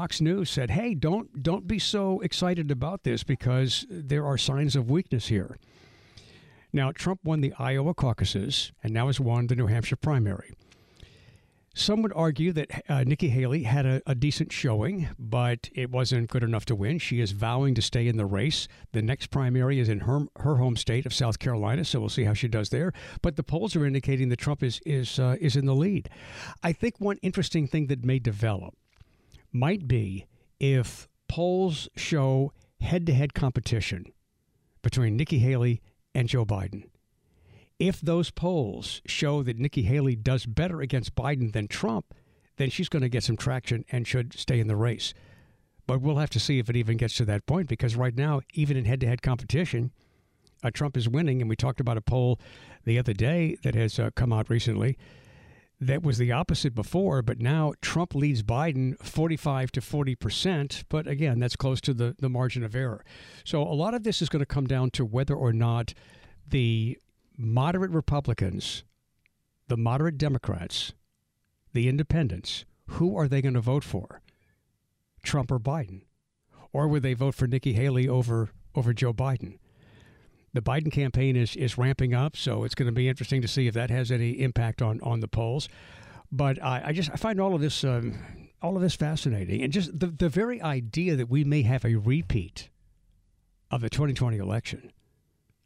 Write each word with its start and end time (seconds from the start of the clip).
Fox 0.00 0.18
News 0.22 0.48
said, 0.48 0.70
"Hey, 0.70 0.94
don't 0.94 1.42
don't 1.42 1.66
be 1.66 1.78
so 1.78 2.20
excited 2.20 2.70
about 2.70 3.02
this 3.02 3.22
because 3.22 3.84
there 3.90 4.24
are 4.24 4.38
signs 4.38 4.74
of 4.74 4.88
weakness 4.88 5.28
here." 5.28 5.58
Now, 6.72 6.90
Trump 6.90 7.20
won 7.22 7.42
the 7.42 7.52
Iowa 7.58 7.92
caucuses 7.92 8.72
and 8.82 8.94
now 8.94 9.08
has 9.08 9.20
won 9.20 9.48
the 9.48 9.56
New 9.56 9.66
Hampshire 9.66 9.96
primary. 9.96 10.54
Some 11.74 12.00
would 12.00 12.14
argue 12.16 12.50
that 12.54 12.70
uh, 12.88 13.04
Nikki 13.04 13.28
Haley 13.28 13.64
had 13.64 13.84
a, 13.84 14.00
a, 14.06 14.14
decent 14.14 14.52
showing, 14.52 15.10
but 15.18 15.68
it 15.74 15.90
wasn't 15.90 16.30
good 16.30 16.42
enough 16.42 16.64
to 16.66 16.74
win. 16.74 16.98
She 16.98 17.20
is 17.20 17.32
vowing 17.32 17.74
to 17.74 17.82
stay 17.82 18.08
in 18.08 18.16
the 18.16 18.24
race. 18.24 18.68
The 18.92 19.02
next 19.02 19.26
primary 19.26 19.80
is 19.80 19.90
in 19.90 20.00
her, 20.00 20.20
her 20.36 20.56
home 20.56 20.76
state 20.76 21.04
of 21.04 21.12
South 21.12 21.38
Carolina, 21.38 21.84
so 21.84 22.00
we'll 22.00 22.08
see 22.08 22.24
how 22.24 22.32
she 22.32 22.48
does 22.48 22.70
there. 22.70 22.94
But 23.20 23.36
the 23.36 23.42
polls 23.42 23.76
are 23.76 23.84
indicating 23.84 24.30
that 24.30 24.38
Trump 24.38 24.62
is 24.62 24.80
is 24.86 25.18
uh, 25.18 25.36
is 25.42 25.56
in 25.56 25.66
the 25.66 25.74
lead. 25.74 26.08
I 26.62 26.72
think 26.72 26.94
one 26.98 27.18
interesting 27.18 27.66
thing 27.66 27.88
that 27.88 28.02
may 28.02 28.18
develop 28.18 28.74
might 29.52 29.88
be 29.88 30.26
if 30.58 31.08
polls 31.28 31.88
show 31.96 32.52
head-to-head 32.80 33.34
competition 33.34 34.12
between 34.82 35.16
Nikki 35.16 35.38
Haley 35.38 35.80
and 36.14 36.28
Joe 36.28 36.44
Biden 36.44 36.84
if 37.80 37.98
those 38.02 38.30
polls 38.30 39.00
show 39.06 39.42
that 39.42 39.58
Nikki 39.58 39.82
Haley 39.82 40.14
does 40.14 40.44
better 40.44 40.82
against 40.82 41.16
Biden 41.16 41.52
than 41.52 41.66
Trump, 41.66 42.14
then 42.56 42.68
she's 42.68 42.90
going 42.90 43.02
to 43.02 43.08
get 43.08 43.24
some 43.24 43.38
traction 43.38 43.86
and 43.90 44.06
should 44.06 44.34
stay 44.34 44.60
in 44.60 44.68
the 44.68 44.76
race. 44.76 45.14
But 45.86 46.02
we'll 46.02 46.18
have 46.18 46.30
to 46.30 46.40
see 46.40 46.58
if 46.58 46.68
it 46.68 46.76
even 46.76 46.98
gets 46.98 47.16
to 47.16 47.24
that 47.24 47.46
point 47.46 47.68
because 47.68 47.96
right 47.96 48.14
now, 48.14 48.42
even 48.52 48.76
in 48.76 48.84
head 48.84 49.00
to 49.00 49.06
head 49.06 49.22
competition, 49.22 49.92
uh, 50.62 50.70
Trump 50.70 50.94
is 50.94 51.08
winning. 51.08 51.40
And 51.40 51.48
we 51.48 51.56
talked 51.56 51.80
about 51.80 51.96
a 51.96 52.02
poll 52.02 52.38
the 52.84 52.98
other 52.98 53.14
day 53.14 53.56
that 53.62 53.74
has 53.74 53.98
uh, 53.98 54.10
come 54.14 54.30
out 54.30 54.50
recently 54.50 54.98
that 55.80 56.02
was 56.02 56.18
the 56.18 56.30
opposite 56.30 56.74
before, 56.74 57.22
but 57.22 57.40
now 57.40 57.72
Trump 57.80 58.14
leads 58.14 58.42
Biden 58.42 58.98
45 59.02 59.72
to 59.72 59.80
40 59.80 60.14
percent. 60.14 60.84
But 60.88 61.06
again, 61.06 61.38
that's 61.38 61.56
close 61.56 61.80
to 61.82 61.94
the, 61.94 62.14
the 62.18 62.28
margin 62.28 62.62
of 62.62 62.76
error. 62.76 63.04
So 63.44 63.62
a 63.62 63.72
lot 63.72 63.94
of 63.94 64.02
this 64.02 64.20
is 64.20 64.28
going 64.28 64.40
to 64.40 64.46
come 64.46 64.66
down 64.66 64.90
to 64.92 65.04
whether 65.04 65.34
or 65.34 65.52
not 65.52 65.94
the 66.46 66.98
moderate 67.36 67.92
Republicans, 67.92 68.84
the 69.68 69.76
moderate 69.76 70.18
Democrats, 70.18 70.92
the 71.72 71.88
independents, 71.88 72.66
who 72.86 73.16
are 73.16 73.28
they 73.28 73.40
going 73.40 73.54
to 73.54 73.60
vote 73.60 73.84
for? 73.84 74.20
Trump 75.22 75.50
or 75.50 75.58
Biden? 75.58 76.02
Or 76.72 76.88
would 76.88 77.02
they 77.02 77.14
vote 77.14 77.34
for 77.34 77.46
Nikki 77.46 77.72
Haley 77.72 78.08
over 78.08 78.50
over 78.74 78.92
Joe 78.92 79.14
Biden? 79.14 79.58
The 80.52 80.60
Biden 80.62 80.90
campaign 80.90 81.36
is 81.36 81.56
is 81.56 81.78
ramping 81.78 82.14
up, 82.14 82.36
so 82.36 82.64
it's 82.64 82.74
going 82.74 82.86
to 82.86 82.92
be 82.92 83.08
interesting 83.08 83.42
to 83.42 83.48
see 83.48 83.66
if 83.66 83.74
that 83.74 83.90
has 83.90 84.10
any 84.10 84.40
impact 84.40 84.82
on 84.82 85.00
on 85.02 85.20
the 85.20 85.28
polls. 85.28 85.68
But 86.32 86.62
I, 86.62 86.82
I 86.86 86.92
just 86.92 87.10
I 87.10 87.16
find 87.16 87.40
all 87.40 87.54
of 87.54 87.60
this 87.60 87.84
um, 87.84 88.18
all 88.62 88.76
of 88.76 88.82
this 88.82 88.94
fascinating, 88.94 89.62
and 89.62 89.72
just 89.72 89.98
the 89.98 90.08
the 90.08 90.28
very 90.28 90.60
idea 90.60 91.16
that 91.16 91.28
we 91.28 91.44
may 91.44 91.62
have 91.62 91.84
a 91.84 91.94
repeat 91.96 92.68
of 93.70 93.80
the 93.80 93.90
2020 93.90 94.38
election 94.38 94.92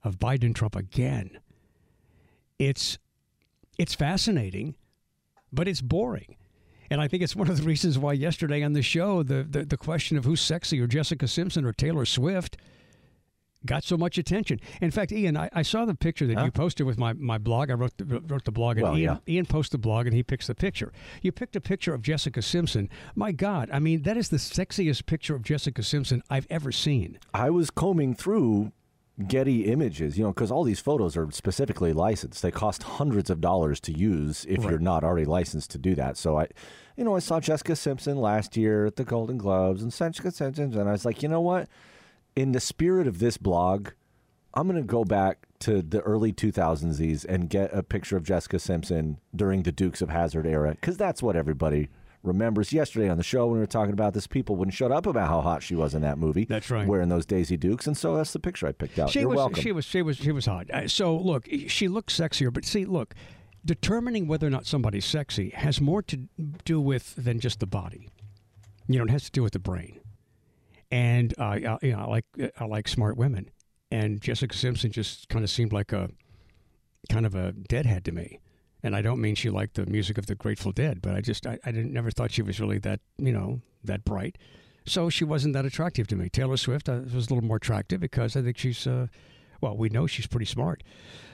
of 0.03 0.19
Biden 0.19 0.55
Trump 0.55 0.77
again 0.77 1.39
it's 2.59 2.99
it's 3.79 3.95
fascinating, 3.95 4.77
but 5.53 5.67
it's 5.67 5.81
boring. 5.81 6.37
And 6.91 7.01
I 7.01 7.09
think 7.09 7.23
it's 7.23 7.35
one 7.35 7.49
of 7.49 7.57
the 7.57 7.63
reasons 7.65 7.99
why 7.99 8.13
yesterday 8.13 8.63
on 8.63 8.73
the 8.73 8.83
show, 8.83 9.23
the, 9.23 9.43
the, 9.43 9.65
the 9.65 9.77
question 9.77 10.17
of 10.17 10.25
who's 10.25 10.41
sexier, 10.41 10.89
Jessica 10.89 11.27
Simpson 11.27 11.65
or 11.65 11.73
Taylor 11.73 12.05
Swift, 12.05 12.57
got 13.67 13.85
so 13.85 13.97
much 13.97 14.19
attention. 14.19 14.61
In 14.81 14.91
fact, 14.91 15.13
Ian, 15.13 15.37
I, 15.37 15.49
I 15.53 15.63
saw 15.63 15.85
the 15.85 15.95
picture 15.95 16.27
that 16.27 16.39
huh? 16.39 16.45
you 16.45 16.51
posted 16.51 16.87
with 16.87 16.99
my, 16.99 17.13
my 17.15 17.39
blog. 17.39 17.71
I 17.71 17.75
wrote 17.75 17.97
the, 17.97 18.21
wrote 18.21 18.45
the 18.45 18.53
blog, 18.53 18.77
and 18.77 18.85
well, 18.85 18.99
Ian, 18.99 19.21
yeah. 19.27 19.35
Ian 19.35 19.47
posted 19.47 19.81
the 19.81 19.83
blog, 19.83 20.07
and 20.07 20.15
he 20.15 20.23
picks 20.23 20.47
the 20.47 20.55
picture. 20.55 20.93
You 21.23 21.33
picked 21.33 21.57
a 21.57 21.61
picture 21.61 21.95
of 21.95 22.03
Jessica 22.03 22.43
Simpson. 22.43 22.89
My 23.15 23.33
God, 23.33 23.71
I 23.73 23.79
mean, 23.79 24.03
that 24.03 24.17
is 24.17 24.29
the 24.29 24.37
sexiest 24.37 25.07
picture 25.07 25.35
of 25.35 25.43
Jessica 25.43 25.83
Simpson 25.83 26.23
I've 26.31 26.47
ever 26.51 26.73
seen. 26.73 27.19
I 27.33 27.51
was 27.51 27.71
combing 27.71 28.15
through 28.15 28.73
Getty 29.29 29.67
Images, 29.67 30.19
you 30.19 30.25
know, 30.25 30.33
because 30.33 30.51
all 30.51 30.65
these 30.65 30.81
photos 30.81 31.17
are 31.17 31.31
specifically 31.31 31.93
licensed. 31.93 32.43
They 32.43 32.51
cost 32.51 32.83
hundreds 32.83 33.31
of 33.31 33.41
dollars 33.41 33.79
to 33.81 33.93
use 33.93 34.45
if 34.49 34.59
right. 34.59 34.71
you're 34.71 34.81
not 34.81 35.05
already 35.05 35.25
licensed 35.25 35.71
to 35.71 35.79
do 35.79 35.95
that. 35.95 36.17
So 36.17 36.39
I, 36.39 36.49
you 36.97 37.05
know, 37.05 37.15
I 37.15 37.21
saw 37.21 37.39
Jessica 37.39 37.77
Simpson 37.77 38.17
last 38.17 38.57
year 38.57 38.87
at 38.87 38.97
the 38.97 39.05
Golden 39.05 39.39
Globes 39.39 39.83
and 39.83 39.93
Jessica 39.93 40.33
Simpson, 40.33 40.77
and 40.77 40.89
I 40.89 40.93
was 40.93 41.05
like, 41.05 41.23
you 41.23 41.29
know 41.29 41.41
what? 41.41 41.69
In 42.37 42.53
the 42.53 42.61
spirit 42.61 43.07
of 43.07 43.19
this 43.19 43.37
blog, 43.37 43.91
I'm 44.55 44.69
going 44.69 44.81
to 44.81 44.87
go 44.87 45.05
back 45.05 45.47
to 45.61 45.83
the 45.83 46.01
early 46.01 46.33
2000s 46.33 47.25
and 47.25 47.49
get 47.49 47.73
a 47.73 47.83
picture 47.83 48.17
of 48.17 48.25
Jessica 48.25 48.59
Simpson 48.59 49.19
during 49.35 49.63
the 49.63 49.73
Dukes 49.73 50.03
of 50.03 50.09
Hazzard 50.11 50.47
era 50.47 50.73
because 50.73 50.97
that's 50.97 51.23
what 51.23 51.37
everybody 51.37 51.89
remembers 52.25 52.73
yesterday 52.73 53.09
on 53.09 53.19
the 53.19 53.23
show 53.23 53.47
when 53.47 53.55
we 53.55 53.61
were 53.61 53.67
talking 53.67 53.93
about 53.93 54.15
this. 54.15 54.27
People 54.27 54.57
wouldn't 54.57 54.75
shut 54.75 54.91
up 54.91 55.07
about 55.07 55.29
how 55.29 55.41
hot 55.41 55.63
she 55.63 55.75
was 55.75 55.95
in 55.95 56.03
that 56.03 56.19
movie. 56.19 56.45
That's 56.45 56.71
right. 56.71 56.87
Wearing 56.87 57.09
those 57.09 57.27
Daisy 57.27 57.57
Dukes, 57.57 57.87
and 57.87 57.97
so 57.97 58.17
that's 58.17 58.33
the 58.33 58.41
picture 58.41 58.67
I 58.67 58.73
picked 58.73 58.99
out. 58.99 59.11
She 59.11 59.21
You're 59.21 59.29
was, 59.29 59.37
welcome. 59.37 59.63
She 59.63 59.73
was 59.73 59.85
she 59.85 60.03
was 60.03 60.17
she 60.17 60.33
was 60.33 60.47
hot. 60.47 60.71
Uh, 60.71 60.89
so 60.89 61.17
look, 61.17 61.47
she 61.69 61.89
looks 61.89 62.19
sexier, 62.19 62.53
but 62.53 62.65
see, 62.65 62.85
look, 62.85 63.15
determining 63.65 64.27
whether 64.27 64.47
or 64.47 64.51
not 64.51 64.67
somebody's 64.67 65.05
sexy 65.05 65.51
has 65.51 65.81
more 65.81 66.03
to 66.03 66.29
do 66.65 66.81
with 66.81 67.15
than 67.17 67.41
just 67.41 67.61
the 67.61 67.67
body. 67.67 68.09
You 68.89 68.99
know, 68.99 69.05
it 69.05 69.11
has 69.11 69.25
to 69.25 69.31
do 69.31 69.43
with 69.43 69.53
the 69.53 69.59
brain. 69.59 70.01
And 70.95 71.35
uh, 71.39 71.77
you 71.83 71.93
know, 71.93 71.99
I 71.99 72.07
like 72.07 72.25
I 72.59 72.65
like 72.67 72.87
smart 72.89 73.17
women, 73.17 73.51
and 73.91 74.21
Jessica 74.21 74.57
Simpson 74.57 74.93
just 74.93 75.29
kind 75.29 75.45
of 75.45 75.51
seemed 75.51 75.73
like 75.73 75.93
a 75.93 76.09
kind 77.11 77.27
of 77.27 77.35
a 77.35 77.53
deadhead 77.53 78.05
to 78.05 78.13
me 78.13 78.41
and 78.85 78.95
I 78.95 79.01
don't 79.01 79.21
mean 79.21 79.35
she 79.35 79.49
liked 79.49 79.75
the 79.75 79.87
music 79.87 80.19
of 80.19 80.27
the 80.27 80.35
Grateful 80.35 80.71
Dead, 80.71 81.01
but 81.01 81.15
I 81.15 81.23
just 81.23 81.47
I, 81.47 81.59
I 81.65 81.73
didn't 81.73 81.93
never 81.93 82.11
thought 82.11 82.31
she 82.31 82.43
was 82.43 82.61
really 82.61 82.79
that 82.81 83.01
you 83.17 83.33
know 83.33 83.63
that 83.83 84.05
bright. 84.05 84.37
So 84.87 85.09
she 85.09 85.25
wasn't 85.25 85.55
that 85.55 85.65
attractive 85.65 86.07
to 86.09 86.17
me. 86.17 86.29
Taylor 86.29 86.59
Swift 86.59 86.91
uh, 86.91 87.01
was 87.03 87.15
a 87.15 87.35
little 87.35 87.41
more 87.41 87.57
attractive 87.57 87.99
because 87.99 88.37
I 88.37 88.43
think 88.43 88.59
she's 88.59 88.87
uh, 88.87 89.07
well, 89.63 89.75
we 89.75 89.89
know 89.89 90.07
she's 90.07 90.27
pretty 90.27 90.45
smart. 90.45 90.83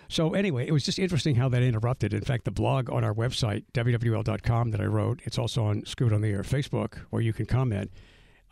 So 0.09 0.35
anyway, 0.35 0.67
it 0.67 0.73
was 0.73 0.85
just 0.85 1.01
interesting 1.01 1.35
how 1.35 1.49
that 1.49 1.63
interrupted. 1.63 2.15
In 2.15 2.23
fact, 2.23 2.45
the 2.45 2.53
blog 2.53 2.89
on 2.89 3.03
our 3.03 3.15
website 3.15 3.65
wwl.com 3.75 4.71
that 4.71 4.81
I 4.81 4.87
wrote, 4.87 5.21
it's 5.25 5.39
also 5.39 5.65
on 5.65 5.85
Scoot 5.85 6.13
on 6.13 6.21
the 6.21 6.29
Air 6.29 6.43
Facebook 6.43 6.99
where 7.11 7.23
you 7.23 7.33
can 7.33 7.47
comment. 7.47 7.91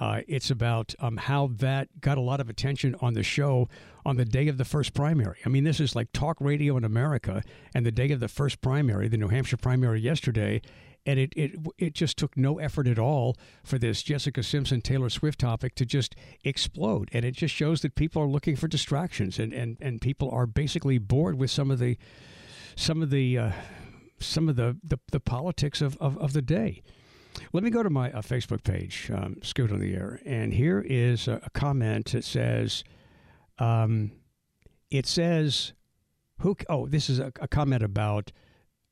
Uh, 0.01 0.21
it's 0.29 0.51
about 0.51 0.95
um, 1.01 1.17
how 1.17 1.49
that 1.49 2.01
got 2.01 2.19
a 2.19 2.21
lot 2.21 2.41
of 2.41 2.49
attention 2.49 2.95
on 3.01 3.15
the 3.15 3.23
show 3.23 3.69
on 4.07 4.17
the 4.17 4.25
day 4.25 4.49
of 4.49 4.57
the 4.57 4.65
first 4.65 4.95
primary. 4.95 5.39
I 5.45 5.49
mean, 5.49 5.65
this 5.65 5.81
is 5.81 5.97
like 5.97 6.13
talk 6.13 6.41
radio 6.41 6.77
in 6.77 6.85
America, 6.85 7.43
and 7.75 7.85
the 7.85 7.93
day 7.93 8.11
of 8.13 8.21
the 8.21 8.29
first 8.29 8.61
primary, 8.61 9.09
the 9.09 9.17
New 9.17 9.29
Hampshire 9.29 9.57
primary 9.57 10.01
yesterday, 10.01 10.63
and 11.05 11.19
it, 11.19 11.33
it 11.37 11.57
it 11.79 11.95
just 11.95 12.17
took 12.17 12.37
no 12.37 12.59
effort 12.59 12.87
at 12.87 12.99
all 12.99 13.37
for 13.65 13.79
this 13.79 14.03
Jessica 14.03 14.43
Simpson 14.43 14.81
Taylor 14.81 15.11
Swift 15.11 15.41
topic 15.41 15.75
to 15.77 15.85
just 15.85 16.15
explode, 16.45 17.09
and 17.13 17.25
it 17.25 17.33
just 17.33 17.55
shows 17.55 17.83
that 17.83 17.95
people 17.95 18.23
are 18.23 18.29
looking 18.29 18.57
for 18.57 18.69
distractions, 18.69 19.39
and 19.39 19.53
and, 19.53 19.77
and 19.81 20.01
people 20.01 20.31
are 20.31 20.47
basically 20.47 20.99
bored 20.99 21.37
with 21.37 21.51
some 21.51 21.71
of 21.71 21.79
the 21.79 21.99
some 22.77 23.03
of 23.03 23.11
the 23.11 23.37
uh, 23.37 23.53
some 24.21 24.49
of 24.49 24.57
the, 24.57 24.77
the, 24.83 24.99
the 25.13 25.21
politics 25.21 25.81
of, 25.81 25.97
of, 25.99 26.19
of 26.19 26.33
the 26.33 26.43
day. 26.43 26.83
Let 27.53 27.65
me 27.65 27.71
go 27.71 27.83
to 27.83 27.91
my 27.91 28.11
uh, 28.13 28.21
Facebook 28.21 28.63
page, 28.63 29.11
um, 29.15 29.37
Scoot 29.43 29.73
on 29.73 29.81
the 29.81 29.95
Air, 29.95 30.21
and 30.25 30.53
here 30.53 30.85
is 30.87 31.29
a, 31.29 31.41
a 31.45 31.51
comment 31.51 32.13
that 32.13 32.25
says, 32.25 32.85
um, 33.59 34.13
it 34.91 35.07
says, 35.07 35.73
who? 36.41 36.57
Oh, 36.69 36.87
this 36.87 37.11
is 37.11 37.19
a, 37.19 37.33
a, 37.41 37.49
comment 37.49 37.83
about 37.83 38.33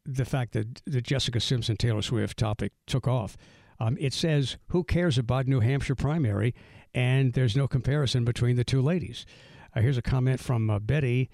the 0.05 0.25
fact 0.25 0.53
that 0.53 0.83
the 0.85 1.01
Jessica 1.01 1.41
Simpson 1.41 1.77
Taylor 1.77 2.03
Swift 2.03 2.39
topic 2.39 2.73
took 2.87 3.07
off. 3.07 3.37
Um, 3.79 3.97
it 4.01 4.13
says, 4.13 4.57
who 4.69 4.85
cares 4.85 5.19
about 5.19 5.47
New 5.47 5.61
Hampshire 5.61 5.95
primary? 5.95 6.55
And 6.95 7.35
there's 7.35 7.57
no 7.57 7.69
comparison 7.69 8.25
between 8.25 8.57
the 8.57 8.65
two 8.65 8.81
ladies. 8.81 9.27
Uh, 9.75 9.81
here's 9.81 9.99
a 9.99 10.03
comment 10.03 10.41
from 10.41 10.71
uh, 10.71 10.79
Betty. 10.79 11.29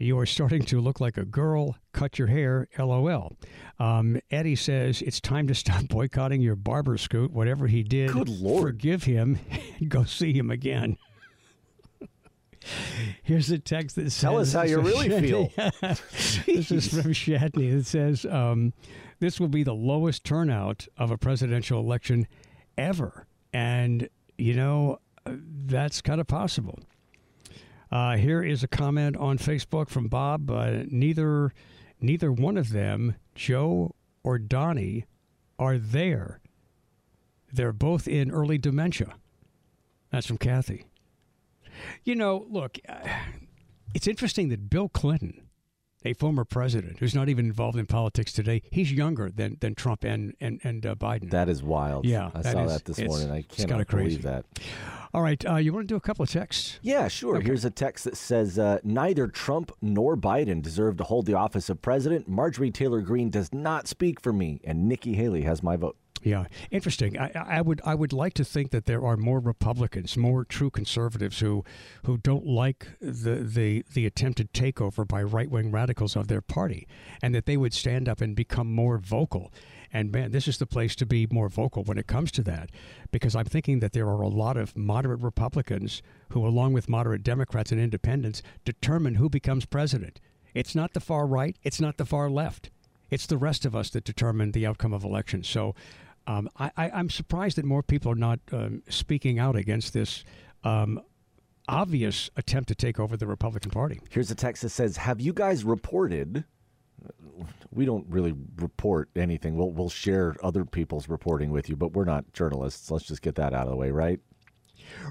You 0.00 0.16
are 0.20 0.26
starting 0.26 0.62
to 0.66 0.80
look 0.80 1.00
like 1.00 1.16
a 1.16 1.24
girl. 1.24 1.76
Cut 1.92 2.20
your 2.20 2.28
hair. 2.28 2.68
LOL. 2.78 3.36
Um, 3.80 4.20
Eddie 4.30 4.54
says 4.54 5.02
it's 5.02 5.20
time 5.20 5.48
to 5.48 5.54
stop 5.56 5.84
boycotting 5.88 6.40
your 6.40 6.54
barber 6.54 6.96
scoot. 6.96 7.32
Whatever 7.32 7.66
he 7.66 7.82
did, 7.82 8.12
good 8.12 8.28
lord, 8.28 8.62
forgive 8.62 9.02
him. 9.04 9.40
go 9.88 10.04
see 10.04 10.32
him 10.32 10.50
again. 10.52 10.98
Here's 13.24 13.50
a 13.50 13.58
text 13.58 13.96
that 13.96 14.04
says, 14.04 14.20
"Tell 14.20 14.38
us 14.38 14.52
how 14.52 14.62
you 14.62 14.80
really 14.80 15.08
feel." 15.20 15.50
this 15.82 16.70
is 16.70 16.88
from 16.88 17.12
Shatney. 17.12 17.72
It 17.72 17.86
says, 17.86 18.24
um, 18.24 18.72
"This 19.18 19.40
will 19.40 19.48
be 19.48 19.64
the 19.64 19.74
lowest 19.74 20.22
turnout 20.22 20.86
of 20.96 21.10
a 21.10 21.18
presidential 21.18 21.80
election 21.80 22.28
ever," 22.76 23.26
and 23.52 24.08
you 24.36 24.54
know 24.54 25.00
that's 25.26 26.00
kind 26.02 26.20
of 26.20 26.28
possible. 26.28 26.78
Uh, 27.90 28.16
here 28.16 28.42
is 28.42 28.62
a 28.62 28.68
comment 28.68 29.16
on 29.16 29.38
Facebook 29.38 29.88
from 29.88 30.08
Bob. 30.08 30.50
Uh, 30.50 30.82
neither, 30.88 31.52
neither 32.00 32.30
one 32.30 32.56
of 32.56 32.70
them, 32.70 33.16
Joe 33.34 33.94
or 34.22 34.38
Donnie, 34.38 35.06
are 35.58 35.78
there. 35.78 36.40
They're 37.52 37.72
both 37.72 38.06
in 38.06 38.30
early 38.30 38.58
dementia. 38.58 39.14
That's 40.10 40.26
from 40.26 40.38
Kathy. 40.38 40.84
You 42.04 42.14
know, 42.14 42.46
look, 42.50 42.78
uh, 42.88 43.08
it's 43.94 44.06
interesting 44.06 44.48
that 44.50 44.68
Bill 44.68 44.88
Clinton 44.88 45.47
a 46.04 46.12
former 46.14 46.44
president 46.44 46.98
who's 46.98 47.14
not 47.14 47.28
even 47.28 47.46
involved 47.46 47.78
in 47.78 47.86
politics 47.86 48.32
today. 48.32 48.62
He's 48.70 48.92
younger 48.92 49.30
than, 49.30 49.56
than 49.60 49.74
Trump 49.74 50.04
and 50.04 50.34
and 50.40 50.60
and 50.62 50.84
uh, 50.86 50.94
Biden. 50.94 51.30
That 51.30 51.48
is 51.48 51.62
wild. 51.62 52.04
Yeah, 52.04 52.30
I 52.34 52.42
saw 52.42 52.64
is- 52.64 52.72
that 52.72 52.84
this 52.84 52.98
morning. 53.00 53.30
I 53.30 53.42
cannot 53.42 53.68
kinda 53.68 53.84
crazy. 53.84 54.16
believe 54.18 54.22
that. 54.22 54.44
All 55.14 55.22
right, 55.22 55.42
uh, 55.46 55.56
you 55.56 55.72
want 55.72 55.88
to 55.88 55.92
do 55.92 55.96
a 55.96 56.00
couple 56.00 56.22
of 56.22 56.30
texts? 56.30 56.78
Yeah, 56.82 57.08
sure. 57.08 57.40
Here's 57.40 57.64
a 57.64 57.70
text 57.70 58.04
that 58.04 58.16
says 58.16 58.58
uh, 58.58 58.78
neither 58.84 59.26
Trump 59.26 59.72
nor 59.80 60.16
Biden 60.18 60.60
deserve 60.60 60.98
to 60.98 61.04
hold 61.04 61.24
the 61.24 61.32
office 61.34 61.70
of 61.70 61.80
president. 61.80 62.28
Marjorie 62.28 62.70
Taylor 62.70 63.00
Greene 63.00 63.30
does 63.30 63.52
not 63.52 63.88
speak 63.88 64.20
for 64.20 64.32
me, 64.34 64.60
and 64.64 64.86
Nikki 64.86 65.14
Haley 65.14 65.42
has 65.42 65.62
my 65.62 65.76
vote. 65.76 65.96
Yeah, 66.22 66.46
interesting. 66.70 67.18
I, 67.18 67.30
I 67.34 67.60
would 67.60 67.80
I 67.84 67.94
would 67.94 68.12
like 68.12 68.34
to 68.34 68.44
think 68.44 68.70
that 68.72 68.86
there 68.86 69.04
are 69.04 69.16
more 69.16 69.38
Republicans, 69.38 70.16
more 70.16 70.44
true 70.44 70.70
conservatives 70.70 71.38
who 71.38 71.64
who 72.04 72.18
don't 72.18 72.46
like 72.46 72.88
the 73.00 73.36
the, 73.36 73.84
the 73.94 74.06
attempted 74.06 74.52
takeover 74.52 75.06
by 75.06 75.22
right 75.22 75.50
wing 75.50 75.70
radicals 75.70 76.16
of 76.16 76.26
their 76.28 76.40
party, 76.40 76.88
and 77.22 77.34
that 77.34 77.46
they 77.46 77.56
would 77.56 77.72
stand 77.72 78.08
up 78.08 78.20
and 78.20 78.34
become 78.34 78.72
more 78.72 78.98
vocal. 78.98 79.52
And 79.92 80.12
man, 80.12 80.32
this 80.32 80.48
is 80.48 80.58
the 80.58 80.66
place 80.66 80.94
to 80.96 81.06
be 81.06 81.26
more 81.30 81.48
vocal 81.48 81.84
when 81.84 81.98
it 81.98 82.06
comes 82.06 82.30
to 82.32 82.42
that, 82.42 82.70
because 83.10 83.34
I'm 83.34 83.46
thinking 83.46 83.80
that 83.80 83.92
there 83.92 84.08
are 84.08 84.20
a 84.20 84.28
lot 84.28 84.56
of 84.56 84.76
moderate 84.76 85.22
Republicans 85.22 86.02
who, 86.30 86.46
along 86.46 86.74
with 86.74 86.88
moderate 86.88 87.22
Democrats 87.22 87.72
and 87.72 87.80
independents, 87.80 88.42
determine 88.64 89.14
who 89.14 89.30
becomes 89.30 89.64
president. 89.64 90.20
It's 90.52 90.74
not 90.74 90.92
the 90.92 91.00
far 91.00 91.26
right. 91.26 91.56
It's 91.62 91.80
not 91.80 91.96
the 91.96 92.04
far 92.04 92.28
left. 92.28 92.70
It's 93.10 93.26
the 93.26 93.38
rest 93.38 93.64
of 93.64 93.74
us 93.74 93.88
that 93.90 94.04
determine 94.04 94.52
the 94.52 94.66
outcome 94.66 94.92
of 94.92 95.04
elections. 95.04 95.48
So 95.48 95.74
um, 96.28 96.48
I, 96.58 96.70
I'm 96.76 97.08
surprised 97.08 97.56
that 97.56 97.64
more 97.64 97.82
people 97.82 98.12
are 98.12 98.16
not 98.16 98.38
um, 98.52 98.82
speaking 98.88 99.38
out 99.38 99.56
against 99.56 99.94
this 99.94 100.24
um, 100.62 101.00
obvious 101.66 102.28
attempt 102.36 102.68
to 102.68 102.74
take 102.74 103.00
over 103.00 103.16
the 103.16 103.26
Republican 103.26 103.70
Party. 103.70 103.98
Here's 104.10 104.30
a 104.30 104.34
text 104.34 104.62
that 104.62 104.68
says, 104.68 104.98
"Have 104.98 105.20
you 105.20 105.32
guys 105.32 105.64
reported?" 105.64 106.44
We 107.70 107.86
don't 107.86 108.06
really 108.08 108.34
report 108.56 109.08
anything. 109.16 109.56
We'll 109.56 109.70
we'll 109.70 109.88
share 109.88 110.36
other 110.42 110.66
people's 110.66 111.08
reporting 111.08 111.50
with 111.50 111.70
you, 111.70 111.76
but 111.76 111.94
we're 111.94 112.04
not 112.04 112.30
journalists. 112.34 112.90
Let's 112.90 113.06
just 113.06 113.22
get 113.22 113.36
that 113.36 113.54
out 113.54 113.64
of 113.64 113.70
the 113.70 113.76
way, 113.76 113.90
right? 113.90 114.20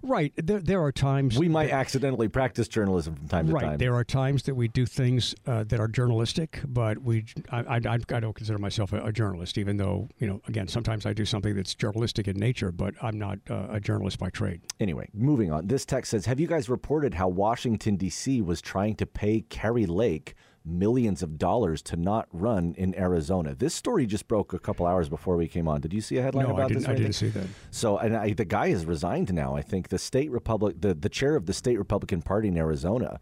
Right. 0.04 0.34
There, 0.36 0.60
there 0.60 0.84
are 0.84 0.92
times 0.92 1.38
We 1.38 1.50
might 1.50 1.72
accidentally 1.72 2.28
practice 2.28 2.68
journalism 2.68 3.16
from 3.16 3.28
time 3.28 3.48
to 3.48 3.54
time. 3.54 3.70
Right. 3.70 3.80
There 3.80 3.96
are 3.96 4.04
times 4.04 4.44
that 4.44 4.56
we 4.56 4.68
do 4.68 4.86
things 4.86 5.36
uh, 5.46 5.64
that 5.66 5.80
are 5.80 5.88
journalistic, 5.88 6.62
but 6.68 7.00
we 7.00 7.26
I, 7.52 7.60
I, 7.60 7.76
I 7.86 8.20
don't 8.20 8.36
consider 8.36 8.58
myself 8.58 8.94
a, 8.94 9.04
a 9.04 9.12
journalist, 9.12 9.58
even 9.58 9.78
though 9.78 10.10
you 10.20 10.28
know 10.28 10.42
again 10.48 10.68
sometimes 10.68 11.06
I 11.06 11.14
do 11.14 11.26
something 11.26 11.56
that's 11.56 11.76
journalistic 11.76 12.28
in 12.28 12.38
nature, 12.38 12.72
but 12.72 12.94
I'm 13.02 13.18
not 13.18 13.40
uh, 13.50 13.68
a 13.70 13.80
journalist 13.80 14.20
by 14.20 14.30
trade. 14.30 14.62
Anyway, 14.80 15.10
moving 15.14 15.52
on. 15.52 15.68
This 15.68 15.86
text 15.86 16.12
says, 16.12 16.26
"Have 16.26 16.40
you 16.40 16.48
guys 16.48 16.70
reported 16.70 17.14
how 17.14 17.28
Washington 17.28 17.96
D.C. 17.96 18.42
was 18.42 18.62
trying 18.62 18.96
to 18.96 19.06
pay 19.06 19.42
Kari 19.42 19.86
Lake 19.86 20.36
millions 20.68 21.24
of 21.24 21.38
dollars 21.38 21.82
to 21.84 21.96
not 21.96 22.28
run 22.32 22.76
in 22.78 22.94
Arizona?" 22.96 23.56
This 23.56 23.74
story 23.74 24.06
just 24.06 24.28
broke 24.28 24.54
a 24.54 24.60
couple 24.60 24.86
hours 24.86 25.10
before 25.10 25.38
we 25.38 25.48
came 25.48 25.68
on. 25.68 25.82
Did 25.82 25.94
you 25.94 26.02
see 26.02 26.18
a 26.18 26.22
headline 26.22 26.48
no, 26.48 26.54
about 26.54 26.66
I 26.66 26.68
didn't. 26.68 26.82
this? 26.82 26.90
I 26.90 26.96
didn't 26.96 27.14
see 27.14 27.30
that. 27.30 27.48
So, 27.72 27.98
and 27.98 28.16
I, 28.16 28.34
the 28.34 28.46
guy 28.46 28.70
has 28.70 28.86
resigned 28.86 29.34
now. 29.34 29.56
I 29.56 29.62
think 29.62 29.90
the 29.90 29.98
state 29.98 30.32
republic, 30.32 30.82
the 30.82 30.94
the 30.94 31.10
chair 31.10 31.36
of 31.36 31.46
the 31.46 31.54
state 31.54 31.78
Republican 31.78 32.22
Party 32.22 32.50
in 32.50 32.58
Arizona, 32.58 33.20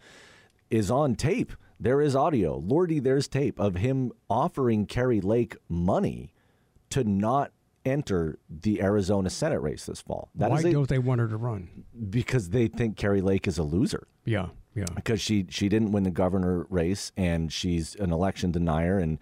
is 0.69 0.91
on 0.91 1.15
tape. 1.15 1.53
There 1.79 2.01
is 2.01 2.15
audio. 2.15 2.57
Lordy, 2.57 2.99
there's 2.99 3.27
tape 3.27 3.59
of 3.59 3.75
him 3.75 4.11
offering 4.29 4.85
Kari 4.85 5.21
Lake 5.21 5.57
money 5.67 6.31
to 6.89 7.03
not 7.03 7.51
enter 7.85 8.39
the 8.49 8.81
Arizona 8.81 9.29
Senate 9.29 9.59
race 9.61 9.85
this 9.85 10.01
fall. 10.01 10.29
That 10.35 10.49
Why 10.51 10.57
is 10.57 10.65
a- 10.65 10.71
don't 10.71 10.89
they 10.89 10.99
want 10.99 11.21
her 11.21 11.27
to 11.27 11.37
run? 11.37 11.69
because 12.09 12.49
they 12.49 12.67
think 12.67 12.97
Kari 12.97 13.21
Lake 13.21 13.47
is 13.47 13.57
a 13.57 13.63
loser 13.63 14.07
Yeah. 14.25 14.47
Yeah. 14.75 14.85
because 14.95 15.21
she 15.21 15.45
she 15.49 15.69
didn't 15.69 15.91
win 15.91 16.03
the 16.03 16.11
governor 16.11 16.65
race 16.69 17.11
and 17.15 17.51
she's 17.53 17.95
an 17.95 18.11
election 18.11 18.51
denier 18.51 18.97
and 18.99 19.19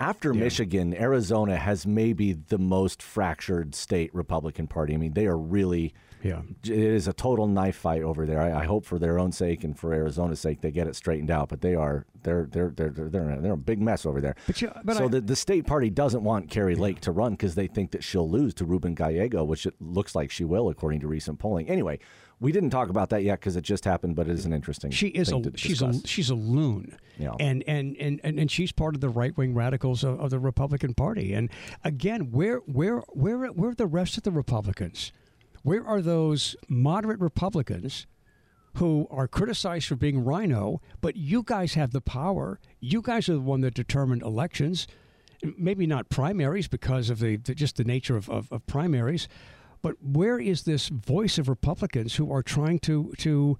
after 0.00 0.32
Michigan, 0.34 0.94
Arizona 0.94 1.56
has 1.56 1.86
maybe 1.86 2.32
the 2.32 2.58
most 2.58 3.02
fractured 3.02 3.74
state 3.74 4.14
Republican 4.14 4.66
Party. 4.66 4.94
I 4.94 4.96
mean, 4.96 5.12
they 5.12 5.26
are 5.26 5.36
really 5.38 5.94
Yeah. 6.22 6.42
it 6.64 6.70
is 6.70 7.06
a 7.08 7.12
total 7.12 7.46
knife 7.46 7.76
fight 7.76 8.02
over 8.02 8.26
there. 8.26 8.40
I, 8.40 8.62
I 8.62 8.64
hope 8.64 8.84
for 8.84 8.98
their 8.98 9.18
own 9.18 9.32
sake 9.32 9.62
and 9.64 9.78
for 9.78 9.92
Arizona's 9.94 10.40
sake 10.40 10.60
they 10.60 10.70
get 10.70 10.86
it 10.88 10.96
straightened 10.96 11.30
out. 11.30 11.48
But 11.48 11.60
they 11.60 11.74
are 11.74 12.06
they're 12.22 12.48
they're 12.50 12.70
they're 12.70 12.90
they're 12.90 13.08
they're, 13.08 13.30
a- 13.30 13.40
they're 13.40 13.52
a 13.52 13.56
big 13.58 13.80
mess 13.80 14.04
over 14.06 14.20
there. 14.20 14.34
But 14.46 14.60
you- 14.62 14.72
but 14.84 14.96
so 14.96 15.04
I- 15.04 15.08
the 15.08 15.20
the 15.20 15.36
state 15.36 15.66
party 15.66 15.90
doesn't 15.90 16.24
want 16.24 16.50
Kari 16.50 16.74
Lake 16.74 17.00
to 17.02 17.12
run 17.12 17.32
because 17.32 17.54
they 17.54 17.66
think 17.68 17.92
that 17.92 18.02
she'll 18.02 18.28
lose 18.28 18.54
to 18.54 18.64
Ruben 18.64 18.94
Gallego, 18.94 19.44
which 19.44 19.66
it 19.66 19.74
looks 19.80 20.14
like 20.14 20.30
she 20.30 20.44
will 20.44 20.68
according 20.68 21.00
to 21.00 21.06
recent 21.08 21.38
polling. 21.38 21.68
Anyway, 21.68 21.98
we 22.40 22.52
didn't 22.52 22.70
talk 22.70 22.90
about 22.90 23.10
that 23.10 23.22
yet 23.22 23.40
because 23.40 23.56
it 23.56 23.62
just 23.62 23.84
happened, 23.84 24.14
but 24.16 24.28
it 24.28 24.32
is 24.32 24.44
an 24.44 24.52
interesting. 24.52 24.90
She 24.90 25.08
is 25.08 25.30
thing 25.30 25.46
a 25.46 25.56
she's 25.56 25.80
a 25.82 25.92
she's 26.06 26.28
a 26.30 26.34
loon, 26.34 26.96
Yeah. 27.18 27.32
and, 27.40 27.64
and 27.66 27.96
and 27.98 28.20
and 28.22 28.38
and 28.38 28.50
she's 28.50 28.72
part 28.72 28.94
of 28.94 29.00
the 29.00 29.08
right 29.08 29.36
wing 29.36 29.54
radicals 29.54 30.04
of, 30.04 30.20
of 30.20 30.30
the 30.30 30.38
Republican 30.38 30.92
Party. 30.94 31.32
And 31.32 31.48
again, 31.82 32.30
where 32.32 32.58
where 32.58 32.98
where 33.14 33.46
where 33.46 33.70
are 33.70 33.74
the 33.74 33.86
rest 33.86 34.16
of 34.18 34.22
the 34.24 34.30
Republicans? 34.32 35.12
Where 35.62 35.84
are 35.86 36.00
those 36.02 36.54
moderate 36.68 37.20
Republicans 37.20 38.06
who 38.74 39.08
are 39.10 39.26
criticized 39.26 39.86
for 39.88 39.96
being 39.96 40.22
rhino? 40.24 40.80
But 41.00 41.16
you 41.16 41.42
guys 41.42 41.74
have 41.74 41.92
the 41.92 42.00
power. 42.02 42.60
You 42.80 43.00
guys 43.02 43.28
are 43.28 43.34
the 43.34 43.40
one 43.40 43.62
that 43.62 43.74
determined 43.74 44.22
elections. 44.22 44.86
Maybe 45.42 45.86
not 45.86 46.08
primaries 46.08 46.68
because 46.68 47.10
of 47.10 47.18
the, 47.18 47.36
the 47.36 47.54
just 47.54 47.76
the 47.76 47.84
nature 47.84 48.16
of, 48.16 48.28
of, 48.30 48.50
of 48.52 48.66
primaries, 48.66 49.28
but 49.86 50.02
where 50.02 50.40
is 50.40 50.62
this 50.62 50.88
voice 50.88 51.38
of 51.38 51.48
Republicans 51.48 52.16
who 52.16 52.32
are 52.32 52.42
trying 52.42 52.80
to 52.80 53.14
to 53.18 53.56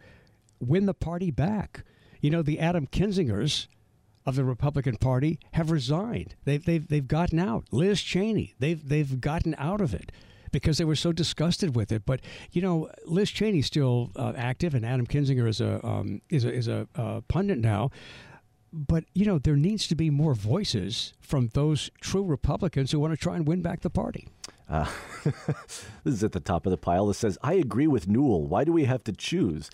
win 0.59 0.87
the 0.87 0.93
party 0.93 1.31
back? 1.31 1.85
You 2.21 2.31
know, 2.31 2.43
the 2.43 2.59
Adam 2.59 2.89
Kinzingers 2.89 3.69
of 4.27 4.35
the 4.35 4.45
Republican 4.45 4.97
Party 4.97 5.39
have 5.53 5.71
resigned. 5.71 6.35
They've 6.45 6.65
they've 6.65 6.89
they've 6.89 7.07
gotten 7.07 7.39
out. 7.39 7.67
Liz 7.71 8.03
Cheney, 8.03 8.55
they've 8.59 8.89
they've 8.89 9.21
gotten 9.21 9.55
out 9.57 9.81
of 9.81 9.95
it 9.95 10.11
because 10.51 10.79
they 10.79 10.85
were 10.85 10.97
so 10.97 11.13
disgusted 11.13 11.77
with 11.77 11.93
it. 11.93 12.05
But 12.05 12.23
you 12.51 12.61
know, 12.61 12.91
Liz 13.05 13.31
Cheney's 13.31 13.67
still 13.67 14.11
uh, 14.17 14.33
active, 14.37 14.75
and 14.75 14.85
Adam 14.85 15.07
Kinzinger 15.07 15.47
is 15.47 15.61
a 15.61 15.79
um, 15.87 16.23
is 16.29 16.45
a 16.45 16.53
is 16.53 16.67
a 16.67 16.89
uh, 16.97 17.21
pundit 17.29 17.59
now. 17.59 17.93
But 18.73 19.05
you 19.15 19.27
know, 19.27 19.39
there 19.39 19.55
needs 19.55 19.87
to 19.87 19.95
be 19.95 20.11
more 20.11 20.35
voices 20.35 21.13
from 21.21 21.51
those 21.55 21.89
true 22.01 22.25
Republicans 22.25 22.91
who 22.91 22.99
want 22.99 23.13
to 23.13 23.17
try 23.17 23.37
and 23.37 23.47
win 23.47 23.63
back 23.63 23.83
the 23.83 23.91
party. 23.91 24.27
Uh, 24.69 24.91
this 25.25 26.15
is 26.15 26.25
at 26.25 26.33
the 26.33 26.41
top 26.41 26.67
of 26.67 26.71
the 26.71 26.77
pile. 26.77 27.09
It 27.11 27.15
says, 27.15 27.39
I 27.43 27.55
agree 27.55 27.87
with 27.87 28.09
Newell. 28.09 28.47
Why 28.47 28.65
do 28.65 28.73
we 28.73 28.85
have 28.85 29.05
to 29.05 29.13
choose? 29.13 29.71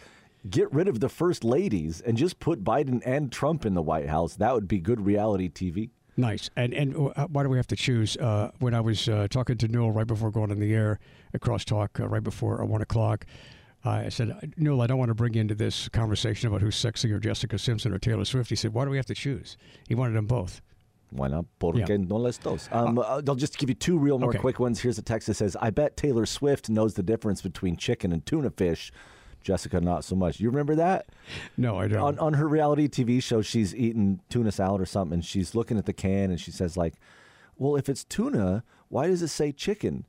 Get 0.49 0.73
rid 0.73 0.89
of 0.89 1.01
the 1.01 1.09
first 1.09 1.45
ladies 1.45 2.01
and 2.01 2.17
just 2.17 2.41
put 2.41 2.65
Biden 2.65 3.01
and 3.07 3.31
Trump 3.31 3.65
in 3.65 3.75
the 3.75 3.83
White 3.83 4.09
House. 4.09 4.37
That 4.37 4.55
would 4.55 4.69
be 4.69 4.79
good 4.79 5.05
reality 5.05 5.49
TV. 5.49 5.91
Nice. 6.17 6.51
And 6.57 6.75
and 6.75 6.95
uh, 7.17 7.27
why 7.29 7.43
do 7.43 7.49
we 7.49 7.57
have 7.57 7.67
to 7.69 7.77
choose? 7.77 8.17
Uh, 8.17 8.51
when 8.59 8.75
I 8.75 8.81
was 8.81 9.09
uh, 9.09 9.29
talking 9.31 9.57
to 9.59 9.69
Newell 9.69 9.93
right 9.93 10.07
before 10.07 10.31
going 10.31 10.51
on 10.51 10.59
the 10.59 10.75
air 10.75 10.99
at 11.33 11.41
Crosstalk, 11.41 12.01
uh, 12.01 12.09
right 12.09 12.23
before 12.23 12.61
uh, 12.61 12.67
one 12.67 12.83
o'clock, 12.83 13.25
I 13.85 14.11
said, 14.11 14.55
Newell, 14.57 14.83
I 14.83 14.87
don't 14.87 14.99
want 14.99 15.09
to 15.09 15.15
bring 15.15 15.35
you 15.35 15.41
into 15.41 15.55
this 15.55 15.89
conversation 15.89 16.49
about 16.49 16.61
who's 16.61 16.77
sexier, 16.77 17.21
Jessica 17.21 17.59
Simpson 17.59 17.93
or 17.93 17.99
Taylor 17.99 18.25
Swift. 18.25 18.51
He 18.51 18.57
said, 18.57 18.73
Why 18.73 18.85
do 18.85 18.91
we 18.91 18.97
have 18.97 19.07
to 19.07 19.15
choose? 19.15 19.57
He 19.89 19.95
wanted 19.95 20.15
them 20.15 20.27
both. 20.27 20.61
Why 21.13 21.29
not? 21.29 21.45
Porque 21.59 21.89
Yeah. 21.89 21.97
no 21.99 22.17
les 22.17 22.39
dos? 22.39 22.69
Um, 22.73 22.99
uh, 22.99 23.21
I'll 23.27 23.35
just 23.35 23.59
give 23.59 23.69
you 23.69 23.75
two 23.75 23.99
real 23.99 24.19
more 24.19 24.31
okay. 24.31 24.39
quick 24.39 24.59
ones. 24.59 24.81
Here's 24.81 24.99
a 24.99 25.03
text 25.03 25.27
that 25.29 25.35
says, 25.35 25.57
I 25.61 25.71
bet 25.71 25.97
Taylor 25.97 26.27
Swift 26.27 26.69
knows 26.71 26.95
the 26.95 27.03
difference 27.03 27.43
between 27.43 27.77
chicken 27.77 28.13
and 28.13 28.25
tuna 28.25 28.51
fish. 28.51 28.93
Jessica, 29.43 29.81
not 29.81 30.05
so 30.05 30.15
much. 30.15 30.39
You 30.41 30.49
remember 30.51 30.77
that? 30.77 31.07
No, 31.57 31.77
I 31.79 31.89
don't. 31.89 32.01
on, 32.01 32.19
on 32.21 32.35
her 32.35 32.47
reality 32.49 32.89
TV 32.89 33.21
show, 33.23 33.43
she's 33.43 33.75
eating 33.75 34.21
tuna 34.31 34.53
salad 34.53 34.81
or 34.81 34.87
something, 34.87 35.15
and 35.15 35.25
she's 35.25 35.55
looking 35.55 35.77
at 35.79 35.85
the 35.85 35.93
can 35.93 36.31
and 36.31 36.41
she 36.41 36.53
says, 36.53 36.77
like, 36.77 36.95
well, 37.57 37.75
if 37.77 37.89
it's 37.89 38.05
tuna, 38.05 38.63
why 38.89 39.09
does 39.09 39.21
it 39.21 39.29
say 39.29 39.51
chicken? 39.53 40.07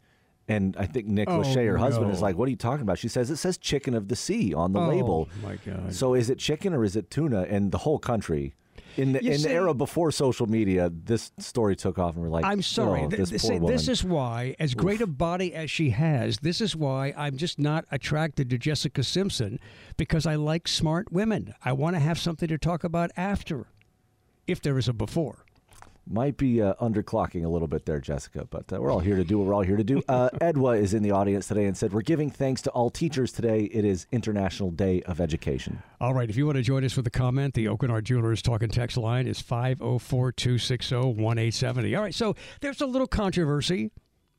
And 0.48 0.76
I 0.78 0.86
think 0.86 1.08
Nick 1.08 1.30
Oh, 1.30 1.40
Lachey, 1.42 1.66
her 1.68 1.78
husband, 1.78 2.12
is 2.12 2.22
like, 2.22 2.38
what 2.38 2.48
are 2.48 2.52
you 2.52 2.58
talking 2.58 2.82
about? 2.84 3.00
She 3.00 3.08
says, 3.08 3.32
it 3.32 3.38
says 3.38 3.58
chicken 3.58 3.94
of 3.96 4.08
the 4.10 4.16
sea 4.16 4.54
on 4.54 4.72
the 4.74 4.80
label. 4.82 5.28
oh, 5.32 5.48
label. 5.48 5.68
my 5.76 5.82
God. 5.82 5.96
So 5.96 6.14
is 6.14 6.30
it 6.30 6.38
chicken 6.38 6.74
or 6.74 6.84
is 6.84 6.96
it 6.96 7.10
tuna? 7.10 7.44
And 7.50 7.72
the 7.72 7.80
whole 7.80 7.98
country, 7.98 8.54
in 8.98 9.14
the 9.14 9.24
You 9.24 9.32
in 9.32 9.40
see- 9.40 9.48
the 9.48 9.54
era 9.54 9.74
before 9.74 10.12
social 10.12 10.48
media, 10.48 10.92
this 10.94 11.32
story 11.40 11.76
took 11.76 11.98
off, 12.00 12.16
and 12.16 12.24
we're 12.24 12.30
like, 12.30 12.46
I'm 12.46 12.62
sorry. 12.62 13.02
oh, 13.04 13.08
this 13.10 13.30
th- 13.30 13.42
see, 13.42 13.60
this 13.60 13.88
is 13.88 14.04
why, 14.04 14.56
as 14.60 14.74
great 14.74 15.02
a 15.02 15.08
body 15.08 15.54
as 15.54 15.70
she 15.72 15.92
has, 15.92 16.38
this 16.40 16.62
is 16.62 16.76
why 16.76 17.14
I'm 17.18 17.38
just 17.38 17.60
not 17.60 17.86
attracted 17.92 18.50
to 18.50 18.58
Jessica 18.58 19.04
Simpson 19.04 19.60
because 19.98 20.26
I 20.26 20.36
like 20.36 20.68
smart 20.68 21.12
women. 21.12 21.54
I 21.64 21.74
want 21.74 21.96
to 21.96 22.00
have 22.00 22.20
something 22.20 22.48
to 22.48 22.58
talk 22.58 22.84
about 22.84 23.12
after, 23.18 23.68
if 24.48 24.62
there 24.62 24.78
is 24.78 24.88
a 24.88 24.94
before. 24.94 25.43
Might 26.06 26.36
be 26.36 26.62
uh, 26.62 26.74
underclocking 26.82 27.46
a 27.46 27.48
little 27.48 27.68
bit 27.68 27.86
there, 27.86 28.02
Jessica, 28.02 28.46
but 28.50 28.72
uh, 28.74 28.82
we're 28.82 28.92
all 28.92 29.00
here 29.00 29.16
to 29.16 29.24
do 29.24 29.38
what 29.38 29.48
we're 29.48 29.54
all 29.54 29.62
here 29.62 29.78
to 29.78 29.86
do. 29.86 30.02
Uh, 30.10 30.30
Edwa 30.42 30.78
is 30.78 30.94
in 30.94 31.02
the 31.02 31.12
audience 31.12 31.48
today 31.48 31.66
and 31.66 31.78
said, 31.78 31.94
We're 31.94 32.02
giving 32.02 32.30
thanks 32.30 32.62
to 32.64 32.70
all 32.72 32.90
teachers 32.90 33.32
today. 33.32 33.62
It 33.72 33.86
is 33.86 34.06
International 34.12 34.70
Day 34.70 35.02
of 35.04 35.22
Education. 35.22 35.82
All 36.02 36.14
right. 36.14 36.30
If 36.30 36.36
you 36.36 36.46
want 36.46 36.58
to 36.58 36.62
join 36.62 36.84
us 36.84 36.98
with 36.98 37.08
a 37.08 37.10
comment, 37.10 37.54
the 37.54 37.68
Aucoin 37.68 37.90
Hart 37.90 38.04
Jewelers 38.04 38.42
talking 38.42 38.68
text 38.68 38.98
line 38.98 39.28
is 39.28 39.40
504 39.40 40.34
260 40.34 40.96
1870. 40.96 41.96
All 41.96 42.04
right. 42.04 42.14
So 42.14 42.36
there's 42.60 42.82
a 42.82 42.86
little 42.86 43.08
controversy 43.08 43.90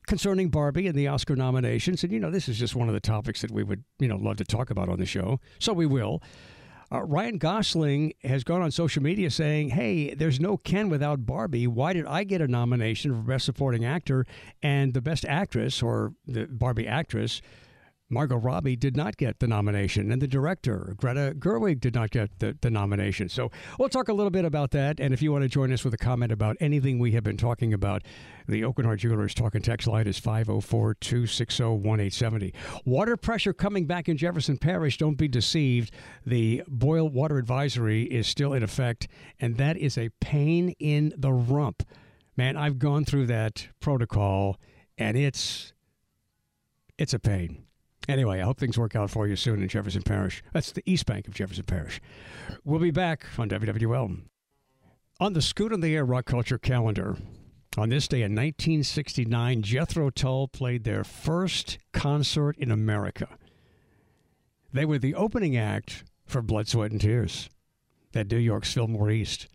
concerning 0.05 0.49
Barbie 0.49 0.85
and 0.85 0.95
the 0.95 1.07
Oscar 1.07 1.35
nominations. 1.35 2.03
And, 2.03 2.13
you 2.13 2.19
know, 2.19 2.29
this 2.29 2.47
is 2.47 2.59
just 2.59 2.75
one 2.75 2.89
of 2.89 2.93
the 2.93 2.99
topics 2.99 3.41
that 3.41 3.49
we 3.49 3.63
would, 3.63 3.83
you 3.97 4.07
know, 4.07 4.17
love 4.17 4.37
to 4.37 4.45
talk 4.45 4.69
about 4.69 4.87
on 4.87 4.99
the 4.99 5.05
show. 5.07 5.39
So 5.59 5.73
we 5.73 5.87
will. 5.87 6.21
Uh, 6.91 7.01
Ryan 7.03 7.37
Gosling 7.37 8.13
has 8.23 8.43
gone 8.43 8.61
on 8.61 8.71
social 8.71 9.01
media 9.01 9.29
saying, 9.31 9.69
"Hey, 9.69 10.13
there's 10.13 10.39
no 10.39 10.57
Ken 10.57 10.89
without 10.89 11.25
Barbie. 11.25 11.67
Why 11.67 11.93
did 11.93 12.05
I 12.05 12.23
get 12.23 12.41
a 12.41 12.47
nomination 12.47 13.11
for 13.11 13.21
Best 13.21 13.45
Supporting 13.45 13.83
Actor 13.83 14.25
and 14.61 14.93
the 14.93 15.01
Best 15.01 15.25
Actress 15.25 15.81
or 15.81 16.13
the 16.27 16.45
Barbie 16.45 16.87
actress?" 16.87 17.41
Margot 18.09 18.37
Robbie 18.37 18.75
did 18.75 18.95
not 18.95 19.17
get 19.17 19.39
the 19.39 19.47
nomination, 19.47 20.11
and 20.11 20.21
the 20.21 20.27
director, 20.27 20.93
Greta 20.95 21.33
Gerwig, 21.37 21.79
did 21.79 21.95
not 21.95 22.11
get 22.11 22.37
the, 22.37 22.55
the, 22.61 22.69
nomination. 22.69 23.29
So 23.29 23.49
we'll 23.79 23.89
talk 23.89 24.09
a 24.09 24.13
little 24.13 24.29
bit 24.29 24.45
about 24.45 24.71
that. 24.71 24.99
And 24.99 25.11
if 25.11 25.23
you 25.23 25.31
want 25.31 25.41
to 25.41 25.49
join 25.49 25.73
us 25.73 25.83
with 25.83 25.93
a 25.93 25.97
comment 25.97 26.31
about 26.31 26.55
anything 26.59 26.99
we 26.99 27.13
have 27.13 27.23
been 27.23 27.37
talking 27.37 27.73
about, 27.73 28.03
the 28.47 28.61
Hart 28.61 28.99
Jewelers 28.99 29.33
talking 29.33 29.61
text 29.61 29.87
line 29.87 30.05
is 30.05 30.19
504 30.19 30.93
260 30.95 31.63
1870. 31.63 32.53
Water 32.85 33.17
pressure 33.17 33.53
coming 33.53 33.87
back 33.87 34.07
in 34.07 34.17
Jefferson 34.17 34.57
Parish. 34.57 34.97
Don't 34.97 35.15
be 35.15 35.27
deceived. 35.27 35.91
The 36.25 36.61
boil 36.67 37.09
water 37.09 37.39
advisory 37.39 38.03
is 38.03 38.27
still 38.27 38.53
in 38.53 38.61
effect, 38.61 39.07
and 39.39 39.57
that 39.57 39.77
is 39.77 39.97
a 39.97 40.09
pain 40.19 40.75
in 40.79 41.11
the 41.17 41.33
rump. 41.33 41.81
Man, 42.37 42.55
I've 42.55 42.77
gone 42.77 43.03
through 43.03 43.27
that 43.27 43.69
protocol, 43.79 44.59
and 44.95 45.17
it's 45.17 45.73
it's 46.97 47.13
a 47.13 47.19
pain. 47.19 47.64
Anyway, 48.07 48.39
I 48.39 48.43
hope 48.43 48.59
things 48.59 48.77
work 48.77 48.95
out 48.95 49.09
for 49.09 49.27
you 49.27 49.35
soon 49.35 49.61
in 49.61 49.67
Jefferson 49.67 50.03
Parish. 50.03 50.43
That's 50.53 50.71
the 50.71 50.83
East 50.85 51.05
Bank 51.05 51.27
of 51.27 51.33
Jefferson 51.33 51.63
Parish. 51.63 51.99
We'll 52.63 52.79
be 52.79 52.91
back 52.91 53.25
on 53.37 53.49
WWL. 53.49 54.21
On 55.19 55.33
the 55.33 55.41
Scoot 55.41 55.73
on 55.73 55.81
the 55.81 55.95
Air 55.95 56.05
Rock 56.05 56.25
Culture 56.25 56.57
calendar, 56.57 57.17
on 57.77 57.89
this 57.89 58.07
day 58.07 58.17
in 58.17 58.35
1969, 58.35 59.61
Jethro 59.61 60.09
Tull 60.09 60.47
played 60.47 60.83
their 60.83 61.03
first 61.03 61.77
concert 61.93 62.57
in 62.57 62.69
America. 62.69 63.27
They 64.71 64.85
were 64.85 64.99
the 64.99 65.15
opening 65.15 65.57
act 65.57 66.03
for 66.25 66.41
Blood, 66.41 66.67
Sweat, 66.67 66.91
and 66.91 67.01
Tears 67.01 67.49
at 68.13 68.29
New 68.29 68.37
York's 68.37 68.73
Fillmore 68.73 69.09
East. 69.09 69.47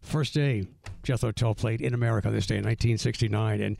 First 0.00 0.34
day 0.34 0.66
Jethro 1.02 1.32
Tull 1.32 1.54
played 1.54 1.80
in 1.80 1.94
America 1.94 2.30
this 2.30 2.46
day 2.46 2.56
in 2.56 2.64
1969. 2.64 3.60
And 3.60 3.76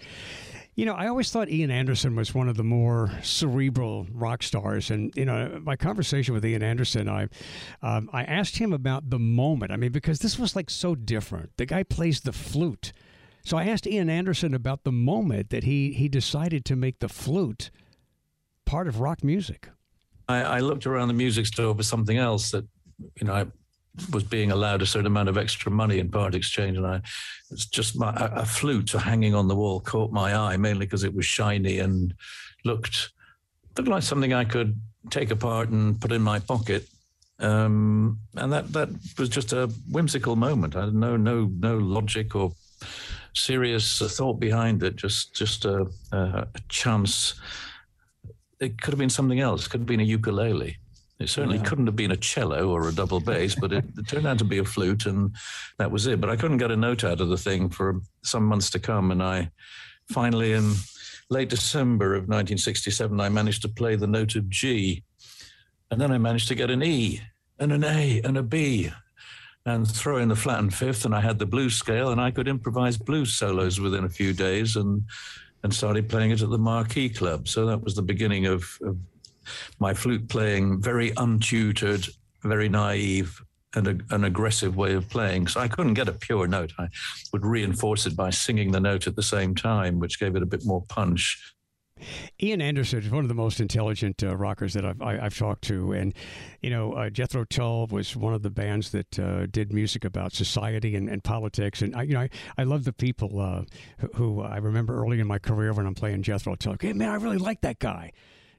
you 0.77 0.85
know, 0.85 0.95
I 0.95 1.07
always 1.07 1.31
thought 1.31 1.49
Ian 1.49 1.71
Anderson 1.71 2.17
was 2.17 2.35
one 2.35 2.49
of 2.49 2.57
the 2.57 2.65
more 2.65 3.11
cerebral 3.23 4.07
rock 4.13 4.43
stars, 4.43 4.91
and 4.91 5.13
you 5.15 5.25
know, 5.25 5.61
my 5.63 5.77
conversation 5.77 6.35
with 6.35 6.45
Ian 6.45 6.63
Anderson, 6.63 7.09
I, 7.09 7.29
um, 7.83 8.11
I 8.13 8.25
asked 8.25 8.59
him 8.59 8.73
about 8.73 9.11
the 9.11 9.19
moment. 9.19 9.71
I 9.71 9.77
mean, 9.77 9.93
because 9.93 10.19
this 10.19 10.39
was 10.39 10.57
like 10.57 10.71
so 10.71 10.95
different. 10.95 11.57
The 11.57 11.67
guy 11.67 11.85
plays 11.85 12.21
the 12.21 12.33
flute, 12.33 12.93
so 13.45 13.57
I 13.57 13.67
asked 13.67 13.87
Ian 13.87 14.11
Anderson 14.11 14.53
about 14.53 14.83
the 14.83 14.93
moment 14.93 15.51
that 15.51 15.63
he 15.63 15.93
he 15.93 16.09
decided 16.09 16.65
to 16.67 16.77
make 16.77 16.99
the 16.99 17.09
flute 17.09 17.71
part 18.65 18.89
of 18.89 18.99
rock 18.99 19.23
music. 19.23 19.69
I, 20.29 20.43
I 20.43 20.61
looked 20.61 20.87
around 20.87 21.09
the 21.09 21.15
music 21.15 21.47
store 21.47 21.75
for 21.75 21.83
something 21.83 22.17
else 22.17 22.51
that 22.51 22.67
you 23.21 23.27
know 23.27 23.35
I 23.35 23.47
was 24.13 24.25
being 24.25 24.51
allowed 24.51 24.83
a 24.83 24.87
certain 24.87 25.07
amount 25.07 25.29
of 25.29 25.39
extra 25.39 25.71
money 25.71 25.99
in 25.99 26.11
part 26.11 26.35
exchange, 26.35 26.77
and 26.77 26.87
I 26.87 27.01
it's 27.51 27.67
just 27.67 27.99
my, 27.99 28.13
a, 28.17 28.45
flute 28.45 28.91
hanging 28.91 29.35
on 29.35 29.49
the 29.49 29.55
wall 29.55 29.81
caught 29.81 30.13
my 30.13 30.35
eye 30.35 30.57
mainly 30.57 30.87
because 30.87 31.05
it 31.05 31.15
was 31.15 31.25
shiny 31.25 31.79
and 31.79 32.15
looked 32.65 33.11
looked 33.77 33.89
like 33.89 34.03
something 34.03 34.33
I 34.33 34.45
could 34.45 34.81
take 35.11 35.31
apart 35.31 35.69
and 35.69 36.01
put 36.01 36.13
in 36.13 36.23
my 36.23 36.39
pocket. 36.39 36.87
Um, 37.39 38.21
and 38.37 38.53
that 38.53 38.73
that 38.73 38.89
was 39.19 39.29
just 39.29 39.53
a 39.53 39.67
whimsical 39.91 40.37
moment. 40.37 40.77
I 40.77 40.87
had 40.87 40.95
no 40.95 41.17
no 41.17 41.51
no 41.59 41.79
logic 41.79 42.35
or 42.35 42.53
serious 43.35 43.99
thought 43.99 44.41
behind 44.41 44.83
it. 44.83 44.97
Just 44.97 45.35
just 45.35 45.65
a, 45.65 45.87
a 46.13 46.47
chance. 46.69 47.35
It 48.61 48.81
could 48.81 48.93
have 48.93 48.99
been 48.99 49.11
something 49.11 49.41
else. 49.41 49.67
It 49.67 49.71
could 49.71 49.81
have 49.81 49.87
been 49.87 50.01
a 50.01 50.05
ukulele. 50.05 50.79
It 51.25 51.31
certainly 51.31 51.57
yeah. 51.57 51.65
couldn't 51.65 51.87
have 51.87 51.97
been 51.97 52.11
a 52.11 52.19
cello 52.19 52.69
or 52.69 52.87
a 52.87 52.93
double 52.93 53.19
bass, 53.19 53.55
but 53.55 53.73
it, 53.73 53.85
it, 53.97 54.07
turned 54.07 54.27
out 54.27 54.37
to 54.39 54.45
be 54.45 54.59
a 54.59 54.65
flute, 54.65 55.07
and 55.07 55.35
that 55.79 55.91
was 55.91 56.07
it. 56.07 56.21
But 56.21 56.29
I 56.29 56.37
couldn't 56.37 56.59
get 56.59 56.71
a 56.71 56.77
note 56.77 57.03
out 57.03 57.23
of 57.23 57.31
the 57.31 57.39
thing 57.39 57.71
for 57.71 58.03
some 58.23 58.45
months 58.45 58.69
to 58.71 58.79
come, 58.79 59.11
and 59.11 59.23
I 59.23 59.51
finally, 60.13 60.53
in 60.53 60.75
late 61.31 61.49
December 61.49 62.15
of 62.15 62.25
1967, 62.25 63.19
I 63.19 63.31
managed 63.31 63.63
to 63.63 63.69
play 63.69 63.97
the 63.97 64.07
note 64.07 64.37
of 64.37 64.51
G, 64.51 65.03
and 65.91 65.99
then 65.99 66.13
I 66.13 66.19
managed 66.19 66.49
to 66.49 66.55
get 66.55 66.71
an 66.71 66.83
E 66.83 67.23
and 67.59 67.73
an 67.73 67.85
A 67.85 68.21
and 68.23 68.37
a 68.37 68.43
B, 68.43 68.91
and 69.65 69.91
throw 69.91 70.19
in 70.19 70.29
the 70.29 70.37
flattened 70.37 70.75
fifth, 70.75 71.07
and 71.07 71.15
I 71.15 71.23
had 71.23 71.39
the 71.39 71.47
blues 71.47 71.75
scale, 71.75 72.11
and 72.11 72.21
I 72.21 72.33
could 72.33 72.49
improvise 72.49 72.99
blues 72.99 73.33
solos 73.33 73.81
within 73.81 74.05
a 74.05 74.11
few 74.11 74.35
days, 74.35 74.77
and 74.77 75.05
and 75.63 75.73
started 75.73 76.11
playing 76.11 76.31
it 76.31 76.43
at 76.43 76.51
the 76.51 76.59
Marquee 76.59 77.09
Club. 77.09 77.49
So 77.49 77.65
that 77.65 77.83
was 77.83 77.95
the 77.95 78.03
beginning 78.03 78.45
of, 78.45 78.79
of 78.83 78.99
my 79.79 79.95
flute 79.95 80.29
playing, 80.29 80.81
very 80.81 81.13
untutored, 81.17 82.09
very 82.43 82.69
naive, 82.69 83.43
and 83.75 83.89
a, 83.89 84.15
an 84.15 84.25
aggressive 84.25 84.77
way 84.77 84.95
of 84.95 85.09
playing. 85.09 85.49
So 85.49 85.61
I 85.61 85.69
couldn't 85.69 85.95
get 85.95 86.09
a 86.09 86.13
pure 86.13 86.47
note. 86.47 86.73
I 86.79 86.89
would 87.33 87.45
reinforce 87.45 88.07
it 88.07 88.17
by 88.17 88.31
singing 88.31 88.73
the 88.73 88.81
note 88.81 89.07
at 89.07 89.17
the 89.17 89.23
same 89.23 89.55
time, 89.55 89.99
which 89.99 90.21
gave 90.21 90.37
it 90.37 90.43
a 90.43 90.47
bit 90.47 90.65
more 90.65 90.83
punch. 90.89 91.55
Ian 92.43 92.61
Anderson 92.61 92.99
is 93.01 93.11
one 93.11 93.25
of 93.25 93.29
the 93.29 93.35
most 93.35 93.61
intelligent 93.61 94.23
uh, 94.23 94.37
rockers 94.37 94.75
that 94.75 94.85
I've, 94.85 95.01
I, 95.01 95.17
have 95.17 95.37
talked 95.37 95.63
to, 95.65 95.93
and 95.93 96.13
you 96.61 96.71
know 96.71 96.93
uh, 96.95 97.09
Jethro 97.09 97.45
Tull 97.45 97.87
was 97.87 98.17
one 98.17 98.35
of 98.35 98.43
the 98.43 98.51
bands 98.51 98.91
that 98.91 99.19
uh, 99.19 99.47
did 99.47 99.73
music 99.73 100.05
about 100.05 100.33
society 100.33 100.97
and, 100.97 101.09
and, 101.09 101.23
politics, 101.23 101.83
and 101.83 101.95
I, 101.95 102.03
you 102.03 102.15
know 102.15 102.21
I, 102.21 102.31
I 102.59 102.65
love 102.65 102.85
the 102.85 102.93
people 102.93 103.41
uh, 103.41 103.63
who, 103.99 104.09
who, 104.15 104.43
I 104.43 104.57
remember 104.57 105.01
early 105.01 105.21
in 105.21 105.27
my 105.27 105.39
career 105.39 105.73
when 105.73 105.87
I'm 105.87 105.95
playing 105.95 106.23
Jethro 106.23 106.57
Tull. 106.57 106.77
Hey 106.81 106.93
man, 106.93 107.11
I 107.11 107.15
really 107.15 107.39
like 107.39 107.61
that 107.61 107.79
guy. 107.79 108.11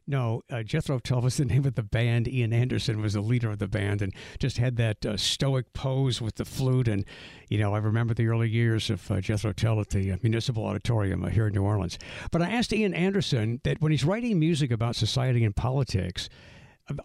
No, 0.07 0.43
uh, 0.51 0.61
Jethro 0.61 0.99
Tull 0.99 1.21
was 1.21 1.37
the 1.37 1.45
name 1.53 1.65
of 1.65 1.75
the 1.75 1.83
band. 1.83 2.27
Ian 2.27 2.53
Anderson 2.53 3.01
was 3.01 3.13
the 3.13 3.21
leader 3.21 3.49
of 3.49 3.59
the 3.59 3.67
band 3.67 4.01
and 4.01 4.13
just 4.39 4.57
had 4.57 4.77
that 4.77 5.05
uh, 5.05 5.17
stoic 5.17 5.73
pose 5.73 6.21
with 6.21 6.35
the 6.35 6.45
flute. 6.45 6.87
And, 6.87 7.05
you 7.49 7.57
know, 7.57 7.73
I 7.73 7.79
remember 7.79 8.13
the 8.13 8.27
early 8.27 8.49
years 8.49 8.89
of 8.89 9.09
uh, 9.09 9.21
Jethro 9.21 9.51
Tull 9.51 9.79
at 9.81 9.89
the 9.89 10.11
uh, 10.11 10.17
Municipal 10.21 10.65
Auditorium 10.65 11.23
uh, 11.23 11.29
here 11.29 11.47
in 11.47 11.53
New 11.53 11.63
Orleans. 11.63 11.97
But 12.31 12.41
I 12.41 12.51
asked 12.51 12.71
Ian 12.71 12.93
Anderson 12.93 13.61
that 13.63 13.81
when 13.81 13.91
he's 13.91 14.05
writing 14.05 14.39
music 14.39 14.71
about 14.71 14.95
society 14.95 15.43
and 15.43 15.55
politics, 15.55 16.29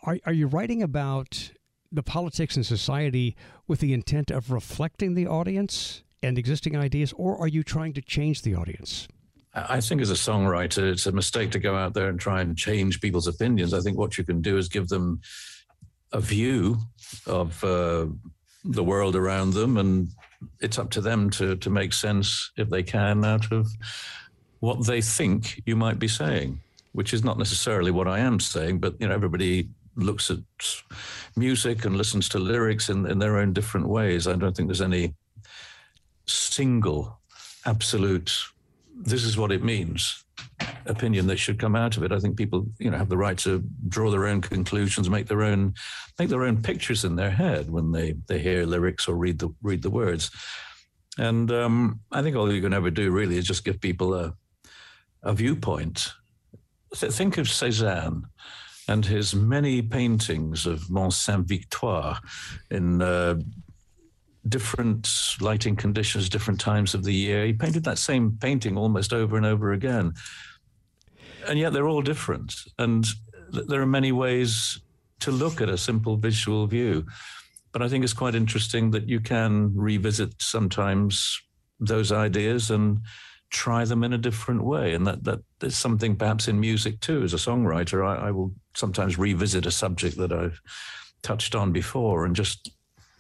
are, 0.05 0.19
are 0.27 0.33
you 0.33 0.47
writing 0.47 0.83
about 0.83 1.53
the 1.91 2.03
politics 2.03 2.57
and 2.57 2.65
society 2.65 3.35
with 3.67 3.81
the 3.81 3.93
intent 3.93 4.31
of 4.31 4.51
reflecting 4.51 5.15
the 5.15 5.27
audience 5.27 6.03
and 6.23 6.39
existing 6.39 6.77
ideas, 6.77 7.13
or 7.15 7.39
are 7.39 7.49
you 7.49 7.63
trying 7.63 7.93
to 7.95 8.03
change 8.03 8.43
the 8.43 8.55
audience? 8.55 9.09
I 9.53 9.81
think 9.81 10.01
as 10.01 10.11
a 10.11 10.15
songwriter, 10.15 10.91
it's 10.93 11.07
a 11.07 11.13
mistake 11.13 11.51
to 11.53 11.59
go 11.59 11.75
out 11.75 11.95
there 11.95 12.09
and 12.09 12.21
try 12.21 12.41
and 12.41 12.57
change 12.57 13.01
people's 13.01 13.27
opinions. 13.27 13.75
I 13.75 13.81
think 13.81 13.99
what 13.99 14.17
you 14.17 14.25
can 14.25 14.41
do 14.41 14.57
is 14.57 14.69
give 14.69 14.89
them 14.89 15.21
a 16.13 16.21
view 16.21 16.79
of 17.27 17.63
uh, 17.65 18.07
the 18.65 18.85
world 18.85 19.17
around 19.17 19.55
them, 19.55 19.77
and 19.77 20.11
it's 20.61 20.79
up 20.79 20.91
to 20.91 21.01
them 21.01 21.31
to 21.31 21.57
to 21.57 21.71
make 21.71 21.93
sense, 21.93 22.53
if 22.57 22.71
they 22.71 22.83
can, 22.83 23.25
out 23.25 23.51
of 23.51 23.69
what 24.61 24.87
they 24.87 25.01
think 25.01 25.63
you 25.67 25.75
might 25.75 25.99
be 25.99 26.09
saying, 26.09 26.61
which 26.93 27.13
is 27.13 27.25
not 27.25 27.39
necessarily 27.39 27.91
what 27.91 28.07
I 28.07 28.21
am 28.21 28.39
saying. 28.39 28.79
But 28.79 29.01
you 29.01 29.09
know, 29.09 29.15
everybody 29.15 29.69
looks 29.97 30.31
at 30.31 30.39
music 31.37 31.85
and 31.85 31.97
listens 31.97 32.29
to 32.29 32.39
lyrics 32.39 32.89
in, 32.89 33.07
in 33.07 33.19
their 33.19 33.39
own 33.39 33.53
different 33.53 33.89
ways. 33.89 34.27
I 34.29 34.37
don't 34.37 34.57
think 34.57 34.69
there's 34.69 34.81
any 34.81 35.15
single 36.27 37.19
absolute 37.67 38.33
this 39.05 39.25
is 39.25 39.37
what 39.37 39.53
it 39.53 39.65
means 39.65 40.25
opinion 40.87 41.27
that 41.27 41.39
should 41.39 41.59
come 41.59 41.77
out 41.77 41.97
of 41.97 42.03
it. 42.03 42.13
I 42.13 42.19
think 42.19 42.37
people, 42.37 42.67
you 42.79 42.91
know, 42.91 42.99
have 42.99 43.09
the 43.09 43.17
right 43.17 43.39
to 43.39 43.63
draw 43.89 44.11
their 44.11 44.27
own 44.27 44.41
conclusions, 44.41 45.09
make 45.09 45.27
their 45.27 45.43
own 45.43 45.75
make 46.19 46.29
their 46.29 46.45
own 46.45 46.63
pictures 46.63 47.05
in 47.05 47.17
their 47.17 47.31
head 47.31 47.71
when 47.71 47.93
they 47.93 48.15
they 48.29 48.39
hear 48.39 48.67
lyrics 48.67 49.09
or 49.09 49.15
read 49.15 49.39
the 49.39 49.51
read 49.63 49.83
the 49.83 49.91
words. 49.91 50.31
And 51.19 51.51
um, 51.51 52.01
I 52.13 52.23
think 52.23 52.37
all 52.37 52.53
you 52.53 52.63
can 52.63 52.73
ever 52.73 52.91
do 52.91 53.11
really 53.11 53.37
is 53.37 53.47
just 53.47 53.65
give 53.65 53.81
people 53.81 54.15
a 54.15 54.35
a 55.23 55.33
viewpoint. 55.33 56.13
Th- 56.95 57.13
think 57.13 57.39
of 57.39 57.47
Cézanne 57.47 58.25
and 58.89 59.07
his 59.07 59.35
many 59.35 59.83
paintings 59.83 60.67
of 60.67 60.91
Mont 60.91 61.13
Sainte-Victoire 61.13 62.19
in 62.71 63.01
uh, 63.01 63.37
different 64.49 65.09
lighting 65.41 65.77
conditions, 65.77 66.29
different 66.29 66.61
times 66.61 66.95
of 66.95 67.05
the 67.05 67.15
year. 67.15 67.45
He 67.45 67.53
painted 67.53 67.85
that 67.85 67.99
same 67.99 68.37
painting 68.41 68.77
almost 68.77 69.13
over 69.13 69.37
and 69.37 69.47
over 69.47 69.73
again. 69.73 70.15
And 71.47 71.59
yet 71.59 71.73
they're 71.73 71.89
all 71.89 72.03
different. 72.03 72.55
And 72.79 73.07
th- 73.53 73.67
there 73.67 73.83
are 73.83 73.87
many 73.87 74.13
ways 74.13 74.81
to 75.21 75.31
look 75.31 75.61
at 75.61 75.69
a 75.69 75.79
simple 75.79 76.17
visual 76.17 76.67
view. 76.67 77.07
But 77.73 77.83
I 77.83 77.89
think 77.89 78.03
it's 78.03 78.13
quite 78.13 78.35
interesting 78.35 78.91
that 78.93 79.09
you 79.09 79.21
can 79.21 79.73
revisit 79.77 80.35
sometimes 80.39 81.41
those 81.79 82.11
ideas 82.13 82.71
and 82.71 83.01
try 83.51 83.85
them 83.85 84.05
in 84.05 84.13
a 84.13 84.19
different 84.19 84.65
way. 84.65 84.95
And 84.95 85.07
that, 85.07 85.25
that 85.25 85.41
is 85.63 85.77
something 85.77 86.17
perhaps 86.17 86.49
in 86.49 86.59
music 86.59 87.01
too. 87.01 87.23
As 87.23 87.35
a 87.35 87.37
songwriter, 87.37 88.07
I, 88.07 88.29
I 88.29 88.31
will 88.31 88.53
sometimes 88.75 89.19
revisit 89.19 89.67
a 89.67 89.71
subject 89.71 90.17
that 90.19 90.33
I've 90.33 90.61
touched 91.23 91.55
on 91.55 91.73
before 91.73 92.25
and 92.25 92.35
just 92.35 92.71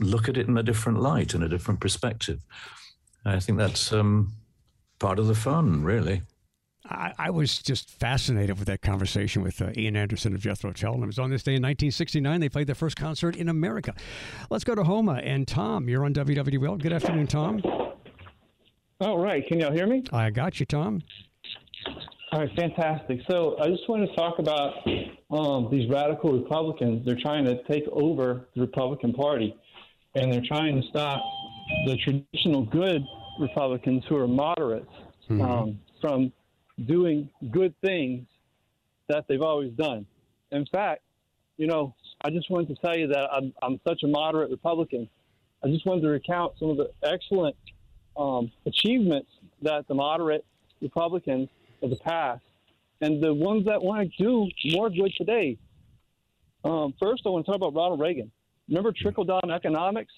look 0.00 0.28
at 0.28 0.36
it 0.36 0.48
in 0.48 0.56
a 0.58 0.62
different 0.62 1.00
light 1.00 1.34
and 1.34 1.44
a 1.44 1.48
different 1.48 1.80
perspective. 1.80 2.40
I 3.24 3.38
think 3.38 3.58
that's 3.58 3.92
um, 3.92 4.32
part 4.98 5.18
of 5.18 5.26
the 5.26 5.34
fun, 5.34 5.84
really. 5.84 6.22
I, 6.88 7.12
I, 7.18 7.30
was 7.30 7.58
just 7.58 7.90
fascinated 7.90 8.58
with 8.58 8.66
that 8.66 8.80
conversation 8.80 9.42
with 9.42 9.60
uh, 9.60 9.70
Ian 9.76 9.96
Anderson 9.96 10.34
of 10.34 10.40
Jethro 10.40 10.72
Tull. 10.72 10.94
And 10.94 11.04
it 11.04 11.06
was 11.06 11.18
on 11.18 11.30
this 11.30 11.42
day 11.42 11.52
in 11.52 11.62
1969 11.62 12.40
they 12.40 12.48
played 12.48 12.66
their 12.66 12.74
first 12.74 12.96
concert 12.96 13.36
in 13.36 13.48
America. 13.48 13.94
Let's 14.48 14.64
go 14.64 14.74
to 14.74 14.82
Houma 14.82 15.20
and 15.22 15.46
Tom. 15.46 15.88
You're 15.88 16.04
on 16.04 16.14
WWL. 16.14 16.80
Good 16.80 16.92
afternoon, 16.92 17.26
Tom. 17.26 17.62
All 19.00 19.18
right. 19.18 19.46
Can 19.46 19.60
y'all 19.60 19.72
hear 19.72 19.86
me? 19.86 20.04
I 20.12 20.30
got 20.30 20.58
you, 20.58 20.66
Tom. 20.66 21.02
All 22.32 22.40
right, 22.40 22.50
fantastic. 22.56 23.20
So 23.28 23.56
I 23.60 23.68
just 23.68 23.88
wanted 23.88 24.06
to 24.08 24.14
talk 24.14 24.38
about 24.38 24.74
um, 25.30 25.68
these 25.70 25.90
radical 25.90 26.32
Republicans. 26.32 27.04
They're 27.04 27.18
trying 27.20 27.44
to 27.44 27.62
take 27.64 27.82
over 27.90 28.48
the 28.54 28.60
Republican 28.60 29.12
Party, 29.12 29.56
and 30.14 30.32
they're 30.32 30.42
trying 30.46 30.80
to 30.80 30.88
stop 30.88 31.22
the 31.86 31.96
traditional 31.96 32.64
good 32.64 33.04
Republicans 33.38 34.04
who 34.08 34.16
are 34.16 34.28
moderates 34.28 34.90
mm-hmm. 35.28 35.40
um, 35.40 35.80
from 36.00 36.32
doing 36.86 37.28
good 37.50 37.74
things 37.80 38.26
that 39.08 39.24
they've 39.28 39.42
always 39.42 39.72
done. 39.72 40.06
In 40.50 40.66
fact, 40.66 41.02
you 41.56 41.66
know, 41.66 41.94
I 42.24 42.30
just 42.30 42.50
wanted 42.50 42.74
to 42.74 42.80
tell 42.80 42.96
you 42.96 43.06
that 43.08 43.28
I'm, 43.32 43.52
I'm 43.62 43.80
such 43.86 44.02
a 44.02 44.08
moderate 44.08 44.50
Republican. 44.50 45.08
I 45.62 45.68
just 45.68 45.86
wanted 45.86 46.02
to 46.02 46.08
recount 46.08 46.54
some 46.58 46.70
of 46.70 46.76
the 46.76 46.90
excellent 47.02 47.56
um, 48.16 48.50
achievements 48.66 49.30
that 49.62 49.86
the 49.88 49.94
moderate 49.94 50.44
Republicans 50.80 51.48
of 51.82 51.90
the 51.90 51.96
past 51.96 52.42
and 53.00 53.22
the 53.22 53.32
ones 53.32 53.66
that 53.66 53.82
want 53.82 54.10
to 54.10 54.22
do 54.22 54.48
more 54.72 54.90
good 54.90 55.12
today. 55.16 55.56
Um, 56.64 56.94
first, 57.00 57.22
I 57.24 57.30
want 57.30 57.46
to 57.46 57.52
talk 57.52 57.56
about 57.56 57.74
Ronald 57.74 58.00
Reagan. 58.00 58.30
Remember 58.70 58.92
trickle 58.92 59.24
down 59.24 59.50
economics? 59.52 60.12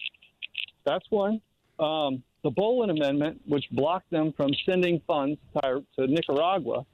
That's 0.85 1.05
one. 1.11 1.41
Um, 1.79 2.23
the 2.45 2.51
Boland 2.51 2.91
Amendment, 2.91 3.41
which 3.47 3.65
blocked 3.73 4.11
them 4.11 4.33
from 4.37 4.51
sending 4.67 5.01
funds 5.07 5.41
to, 5.57 5.83
to 5.99 6.07
Nicaragua, 6.07 6.85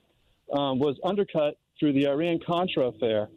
um, 0.52 0.78
was 0.78 0.96
undercut 1.04 1.58
through 1.78 1.92
the 1.92 2.06
Iran 2.06 2.38
Contra 2.46 2.86
affair. 2.86 3.28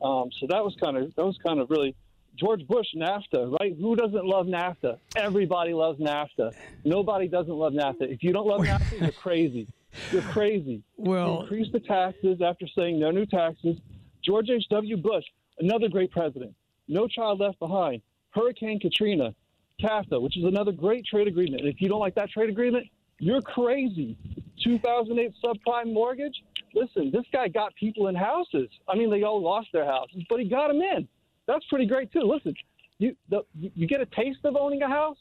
Um, 0.00 0.30
so 0.40 0.46
that 0.48 0.64
was 0.64 0.74
kind 0.80 0.96
of 0.96 1.14
that 1.14 1.24
was 1.24 1.36
kind 1.44 1.60
of 1.60 1.70
really 1.70 1.94
George 2.36 2.66
Bush 2.66 2.86
NAFTA, 2.96 3.56
right? 3.60 3.76
Who 3.78 3.94
doesn't 3.94 4.24
love 4.24 4.46
NAFTA? 4.46 4.98
Everybody 5.16 5.74
loves 5.74 6.00
NAFTA. 6.00 6.54
Nobody 6.84 7.28
doesn't 7.28 7.54
love 7.54 7.72
NAFTA. 7.72 8.12
If 8.12 8.22
you 8.22 8.32
don't 8.32 8.46
love 8.46 8.62
NAFTA, 8.62 9.00
you're 9.00 9.12
crazy. 9.12 9.68
You're 10.10 10.22
crazy. 10.22 10.82
Well, 10.96 11.42
increase 11.42 11.70
the 11.72 11.80
taxes 11.80 12.40
after 12.40 12.66
saying 12.76 12.98
no 12.98 13.10
new 13.10 13.26
taxes. 13.26 13.76
George 14.24 14.48
H.W. 14.50 14.96
Bush, 14.96 15.24
another 15.58 15.88
great 15.88 16.10
president. 16.10 16.54
No 16.92 17.08
Child 17.08 17.40
Left 17.40 17.58
Behind. 17.58 18.02
Hurricane 18.30 18.78
Katrina. 18.78 19.34
CAFTA, 19.82 20.20
which 20.20 20.36
is 20.36 20.44
another 20.44 20.70
great 20.72 21.04
trade 21.06 21.26
agreement. 21.26 21.64
if 21.64 21.80
you 21.80 21.88
don't 21.88 21.98
like 21.98 22.14
that 22.14 22.30
trade 22.30 22.50
agreement, 22.50 22.86
you're 23.18 23.40
crazy. 23.40 24.16
2008 24.62 25.32
subprime 25.42 25.92
mortgage. 25.92 26.42
Listen, 26.74 27.10
this 27.10 27.24
guy 27.32 27.48
got 27.48 27.74
people 27.74 28.08
in 28.08 28.14
houses. 28.14 28.68
I 28.88 28.96
mean, 28.96 29.10
they 29.10 29.22
all 29.22 29.42
lost 29.42 29.68
their 29.72 29.84
houses, 29.84 30.22
but 30.28 30.38
he 30.38 30.48
got 30.48 30.68
them 30.68 30.80
in. 30.80 31.08
That's 31.46 31.64
pretty 31.66 31.86
great 31.86 32.12
too. 32.12 32.20
Listen, 32.22 32.54
you 32.98 33.16
the, 33.28 33.42
you 33.58 33.86
get 33.86 34.00
a 34.00 34.06
taste 34.06 34.38
of 34.44 34.56
owning 34.56 34.82
a 34.82 34.88
house, 34.88 35.18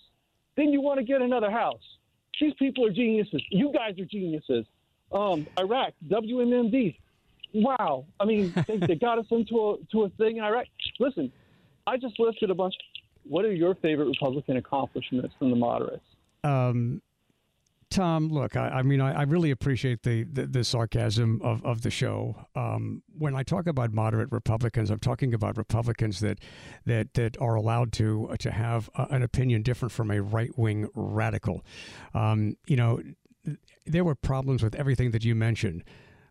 then 0.56 0.70
you 0.70 0.82
want 0.82 1.00
to 1.00 1.04
get 1.04 1.22
another 1.22 1.50
house. 1.50 1.82
These 2.40 2.54
people 2.56 2.86
are 2.86 2.92
geniuses. 2.92 3.44
You 3.50 3.72
guys 3.74 4.00
are 4.00 4.06
geniuses. 4.06 4.66
Um, 5.12 5.48
Iraq, 5.60 5.94
WMMD. 6.08 6.96
Wow. 7.54 8.06
I 8.20 8.26
mean, 8.26 8.54
they, 8.68 8.78
they 8.78 8.96
got 8.96 9.20
us 9.20 9.26
into 9.30 9.56
a 9.72 9.78
to 9.92 10.04
a 10.04 10.10
thing 10.10 10.38
in 10.38 10.44
Iraq. 10.44 10.68
Listen, 11.00 11.32
I 11.88 11.98
just 11.98 12.20
listed 12.20 12.50
a 12.50 12.56
bunch. 12.56 12.76
What 13.24 13.46
are 13.46 13.54
your 13.54 13.76
favorite 13.76 14.06
Republican 14.06 14.58
accomplishments 14.58 15.36
from 15.38 15.52
the 15.52 15.56
moderates? 15.56 16.04
Um, 16.44 17.02
Tom, 17.92 18.30
look, 18.30 18.56
I, 18.56 18.70
I 18.70 18.82
mean, 18.84 19.02
I, 19.02 19.20
I, 19.20 19.24
really 19.24 19.52
appreciate 19.52 20.04
the, 20.04 20.24
the, 20.24 20.48
the 20.48 20.64
sarcasm 20.64 21.42
of, 21.44 21.64
of 21.66 21.82
the 21.82 21.92
show. 21.92 22.48
Um, 22.56 23.04
when 23.18 23.36
I 23.36 23.44
talk 23.44 23.68
about 23.68 23.94
moderate 23.94 24.32
Republicans, 24.32 24.90
I'm 24.90 25.00
talking 25.00 25.34
about 25.34 25.58
Republicans 25.58 26.22
that 26.22 26.40
that 26.86 27.14
that 27.16 27.40
are 27.42 27.56
allowed 27.56 27.92
to 27.94 28.30
uh, 28.32 28.38
to 28.38 28.52
have 28.52 28.90
an 28.96 29.24
opinion 29.24 29.62
different 29.62 29.92
from 29.92 30.10
a 30.10 30.22
right 30.22 30.58
wing 30.58 30.88
radical. 30.96 31.66
Um, 32.14 32.56
you 32.66 32.78
know, 32.78 33.02
there 33.86 34.06
were 34.06 34.16
problems 34.16 34.64
with 34.64 34.74
everything 34.76 35.12
that 35.12 35.26
you 35.26 35.36
mentioned, 35.36 35.84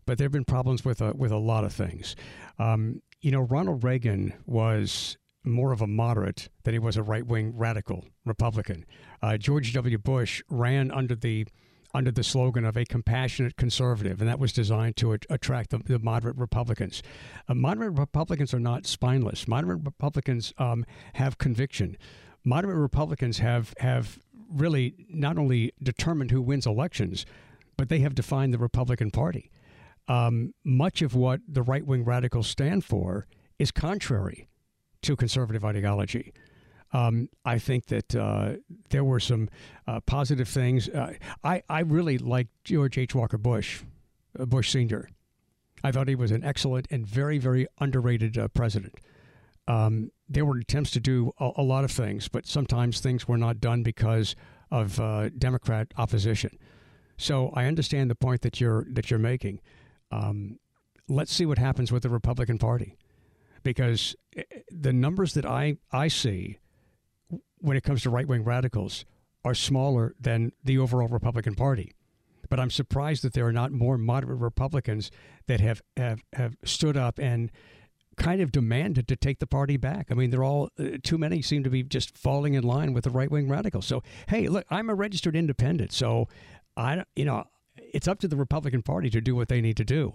but 0.07 0.17
there 0.17 0.25
have 0.25 0.31
been 0.31 0.45
problems 0.45 0.83
with 0.83 0.99
a, 0.99 1.13
with 1.13 1.31
a 1.31 1.37
lot 1.37 1.63
of 1.63 1.71
things. 1.71 2.15
Um, 2.57 3.03
you 3.21 3.29
know, 3.29 3.41
Ronald 3.41 3.83
Reagan 3.83 4.33
was 4.47 5.15
more 5.43 5.71
of 5.71 5.81
a 5.81 5.87
moderate 5.87 6.49
than 6.63 6.73
he 6.73 6.79
was 6.79 6.97
a 6.97 7.03
right 7.03 7.25
wing 7.25 7.53
radical 7.55 8.05
Republican. 8.25 8.85
Uh, 9.21 9.37
George 9.37 9.73
W. 9.73 9.97
Bush 9.97 10.41
ran 10.49 10.91
under 10.91 11.15
the 11.15 11.47
under 11.93 12.11
the 12.11 12.23
slogan 12.23 12.63
of 12.63 12.77
a 12.77 12.85
compassionate 12.85 13.57
conservative, 13.57 14.21
and 14.21 14.29
that 14.29 14.39
was 14.39 14.53
designed 14.53 14.95
to 14.95 15.11
attract 15.29 15.71
the, 15.71 15.77
the, 15.79 15.99
moderate 15.99 16.37
Republicans. 16.37 17.03
Uh, 17.49 17.53
moderate 17.53 17.97
Republicans 17.97 18.53
are 18.53 18.61
not 18.61 18.85
spineless. 18.85 19.45
Moderate 19.45 19.81
Republicans 19.83 20.53
um, 20.57 20.85
have 21.13 21.37
conviction. 21.37 21.97
Moderate 22.45 22.77
Republicans 22.77 23.39
have 23.39 23.73
have 23.79 24.19
really 24.49 24.95
not 25.09 25.37
only 25.37 25.73
determined 25.81 26.31
who 26.31 26.41
wins 26.41 26.65
elections, 26.65 27.25
but 27.77 27.89
they 27.89 27.99
have 27.99 28.15
defined 28.15 28.53
the 28.53 28.57
Republican 28.57 29.11
Party. 29.11 29.49
Um, 30.07 30.53
much 30.63 31.01
of 31.01 31.15
what 31.15 31.41
the 31.47 31.61
right 31.61 31.85
wing 31.85 32.03
radicals 32.03 32.47
stand 32.47 32.83
for 32.83 33.27
is 33.59 33.71
contrary 33.71 34.47
to 35.03 35.15
conservative 35.15 35.63
ideology. 35.65 36.33
Um, 36.93 37.29
I 37.45 37.57
think 37.57 37.85
that 37.87 38.15
uh, 38.15 38.53
there 38.89 39.03
were 39.03 39.19
some 39.19 39.49
uh, 39.87 40.01
positive 40.01 40.47
things. 40.47 40.89
Uh, 40.89 41.13
I, 41.43 41.63
I 41.69 41.81
really 41.81 42.17
liked 42.17 42.51
George 42.63 42.97
H. 42.97 43.15
Walker 43.15 43.37
Bush, 43.37 43.83
uh, 44.37 44.45
Bush 44.45 44.71
Sr. 44.71 45.09
I 45.83 45.91
thought 45.91 46.07
he 46.07 46.15
was 46.15 46.31
an 46.31 46.43
excellent 46.43 46.87
and 46.91 47.05
very, 47.05 47.37
very 47.37 47.67
underrated 47.79 48.37
uh, 48.37 48.49
president. 48.49 48.95
Um, 49.67 50.11
there 50.27 50.43
were 50.43 50.57
attempts 50.57 50.91
to 50.91 50.99
do 50.99 51.31
a, 51.39 51.51
a, 51.57 51.63
lot 51.63 51.83
of 51.83 51.91
things, 51.91 52.27
but 52.27 52.45
sometimes 52.45 52.99
things 52.99 53.27
were 53.27 53.37
not 53.37 53.61
done 53.61 53.83
because 53.83 54.35
of 54.69 54.99
uh, 54.99 55.29
Democrat 55.29 55.93
opposition. 55.97 56.57
So 57.17 57.51
I 57.53 57.65
understand 57.65 58.09
the 58.09 58.15
point 58.15 58.41
that 58.41 58.59
you're 58.59 58.85
that 58.91 59.09
you're 59.09 59.19
making. 59.19 59.61
Um, 60.11 60.59
let's 61.07 61.31
see 61.31 61.45
what 61.45 61.57
happens 61.57 61.91
with 61.91 62.03
the 62.03 62.09
Republican 62.09 62.57
Party 62.57 62.97
because 63.63 64.15
eh, 64.35 64.43
the 64.69 64.93
numbers 64.93 65.33
that 65.33 65.45
I, 65.45 65.77
I 65.91 66.07
see 66.07 66.57
when 67.59 67.77
it 67.77 67.83
comes 67.83 68.03
to 68.03 68.09
right 68.09 68.27
wing 68.27 68.43
radicals 68.43 69.05
are 69.43 69.55
smaller 69.55 70.15
than 70.19 70.51
the 70.63 70.77
overall 70.77 71.07
Republican 71.07 71.55
Party. 71.55 71.93
But 72.49 72.59
I'm 72.59 72.69
surprised 72.69 73.23
that 73.23 73.33
there 73.33 73.45
are 73.45 73.53
not 73.53 73.71
more 73.71 73.97
moderate 73.97 74.39
Republicans 74.39 75.09
that 75.47 75.61
have, 75.61 75.81
have, 75.95 76.23
have 76.33 76.57
stood 76.63 76.97
up 76.97 77.17
and 77.17 77.51
kind 78.17 78.41
of 78.41 78.51
demanded 78.51 79.07
to 79.07 79.15
take 79.15 79.39
the 79.39 79.47
party 79.47 79.77
back. 79.77 80.07
I 80.11 80.15
mean, 80.15 80.29
they're 80.29 80.43
all 80.43 80.69
uh, 80.77 80.97
too 81.01 81.17
many 81.17 81.41
seem 81.41 81.63
to 81.63 81.69
be 81.69 81.81
just 81.81 82.17
falling 82.17 82.53
in 82.53 82.63
line 82.63 82.93
with 82.93 83.05
the 83.05 83.09
right 83.09 83.31
wing 83.31 83.47
radicals. 83.47 83.85
So, 83.85 84.03
hey, 84.27 84.47
look, 84.47 84.65
I'm 84.69 84.89
a 84.89 84.95
registered 84.95 85.35
independent, 85.35 85.93
so 85.93 86.27
I, 86.75 87.03
you 87.15 87.25
know, 87.25 87.45
it's 87.77 88.07
up 88.07 88.19
to 88.19 88.27
the 88.27 88.35
Republican 88.35 88.81
Party 88.81 89.09
to 89.09 89.21
do 89.21 89.35
what 89.35 89.47
they 89.47 89.61
need 89.61 89.77
to 89.77 89.85
do. 89.85 90.13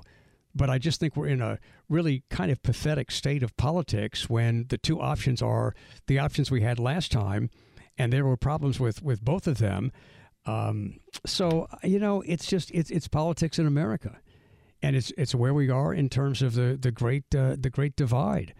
But 0.56 0.70
I 0.70 0.78
just 0.78 0.98
think 0.98 1.16
we're 1.16 1.28
in 1.28 1.42
a 1.42 1.58
really 1.88 2.24
kind 2.30 2.50
of 2.50 2.62
pathetic 2.62 3.10
state 3.10 3.42
of 3.42 3.56
politics 3.56 4.30
when 4.30 4.66
the 4.68 4.78
two 4.78 5.00
options 5.00 5.42
are 5.42 5.74
the 6.06 6.18
options 6.18 6.50
we 6.50 6.62
had 6.62 6.78
last 6.78 7.12
time, 7.12 7.50
and 7.98 8.12
there 8.12 8.24
were 8.24 8.38
problems 8.38 8.80
with, 8.80 9.02
with 9.02 9.22
both 9.22 9.46
of 9.46 9.58
them. 9.58 9.92
Um, 10.46 11.00
so 11.26 11.68
you 11.82 11.98
know, 11.98 12.22
it's 12.22 12.46
just 12.46 12.70
it's 12.70 12.90
it's 12.90 13.08
politics 13.08 13.58
in 13.58 13.66
America, 13.66 14.18
and 14.80 14.96
it's 14.96 15.12
it's 15.18 15.34
where 15.34 15.52
we 15.52 15.68
are 15.68 15.92
in 15.92 16.08
terms 16.08 16.40
of 16.40 16.54
the 16.54 16.78
the 16.80 16.90
great 16.90 17.24
uh, 17.34 17.56
the 17.58 17.70
great 17.70 17.96
divide, 17.96 18.54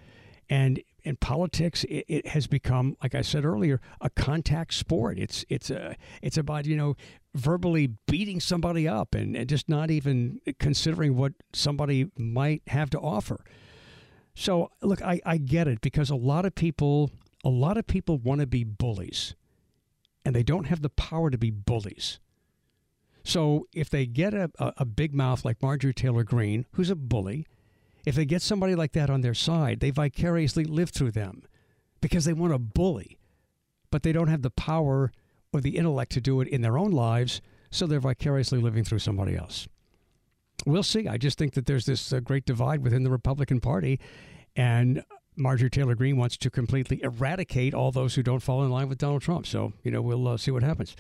and 0.51 0.83
in 1.07 1.17
politics, 1.17 1.85
it, 1.85 2.05
it, 2.09 2.27
has 2.29 2.49
become, 2.49 2.97
like 3.01 3.15
I 3.15 3.23
said 3.23 3.45
earlier, 3.45 3.81
a 4.01 4.11
contact 4.11 4.75
sport. 4.75 5.19
It's 5.19 5.45
it's 5.49 5.71
a 5.71 5.97
it's 6.21 6.37
about 6.37 6.67
you 6.67 6.77
know 6.77 6.97
verbally 7.35 7.93
beating 8.09 8.41
somebody 8.41 8.89
up 8.89 9.15
and, 9.15 9.37
and 9.37 9.49
just 9.49 9.69
not 9.69 9.91
even 9.91 10.41
considering 10.59 11.17
what 11.17 11.33
somebody 11.53 12.11
might 12.19 12.63
have 12.67 12.91
to 12.91 12.99
offer. 12.99 13.45
So 14.35 14.73
look, 14.83 15.01
I, 15.01 15.21
I 15.25 15.37
get 15.37 15.69
it 15.69 15.81
because 15.81 16.11
a 16.11 16.17
lot 16.17 16.45
of 16.45 16.57
people 16.57 17.13
a 17.45 17.49
lot 17.49 17.77
of 17.79 17.87
people 17.87 18.19
want 18.19 18.41
to 18.41 18.47
be 18.47 18.65
bullies, 18.65 19.37
and 20.25 20.35
they 20.35 20.43
don't 20.43 20.67
have 20.67 20.83
the 20.83 20.91
power 20.91 21.31
to 21.31 21.39
be 21.39 21.51
bullies. 21.53 22.19
So 23.23 23.67
if 23.73 23.89
they 23.89 24.07
get 24.07 24.35
a, 24.35 24.51
a, 24.59 24.73
a 24.79 24.85
big 24.85 25.15
mouth 25.15 25.45
like 25.45 25.63
Marjorie 25.63 25.95
Taylor 25.95 26.25
Greene, 26.25 26.67
who's 26.73 26.91
a 26.91 26.97
bully 26.97 27.47
if 28.07 28.15
they 28.15 28.25
get 28.25 28.41
somebody 28.41 28.75
like 28.77 28.93
that 28.93 29.11
on 29.11 29.21
their 29.21 29.35
side, 29.35 29.81
they 29.81 29.91
vicariously 29.91 30.65
live 30.65 30.91
through 30.91 31.11
them 31.11 31.43
because 32.01 32.25
they 32.25 32.33
want 32.33 32.53
to 32.53 32.59
bully, 32.59 33.19
but 33.91 34.05
they 34.05 34.13
don't 34.13 34.29
have 34.29 34.43
the 34.43 34.51
power 34.51 35.13
or 35.53 35.61
the 35.61 35.77
intellect 35.77 36.13
to 36.13 36.21
do 36.21 36.41
it 36.41 36.49
in 36.49 36.63
their 36.63 36.79
own 36.79 36.93
lives, 36.93 37.43
so 37.71 37.87
they're 37.87 38.01
vicariously 38.01 38.61
living 38.61 38.85
through 38.85 39.01
somebody 39.01 39.37
else. 39.37 39.67
We'll 40.65 40.85
see. 40.85 41.09
I 41.09 41.19
just 41.19 41.37
think 41.37 41.55
that 41.55 41.67
there's 41.67 41.85
this 41.85 42.13
uh, 42.13 42.21
great 42.21 42.47
divide 42.47 42.83
within 42.83 43.03
the 43.03 43.11
Republican 43.11 43.61
Party, 43.61 43.99
and 44.55 45.05
Marjorie 45.35 45.69
Taylor 45.69 45.95
Greene 45.95 46.17
wants 46.17 46.37
to 46.39 46.51
completely 46.51 47.03
eradicate 47.03 47.75
all 47.75 47.91
those 47.91 48.15
who 48.15 48.23
don't 48.23 48.41
fall 48.41 48.65
in 48.65 48.71
line 48.71 48.89
with 48.89 48.99
Donald 48.99 49.23
Trump. 49.23 49.47
So, 49.47 49.73
you 49.83 49.91
know, 49.91 50.01
we'll 50.01 50.27
uh, 50.29 50.37
see 50.37 50.51
what 50.51 50.63
happens. 50.63 50.97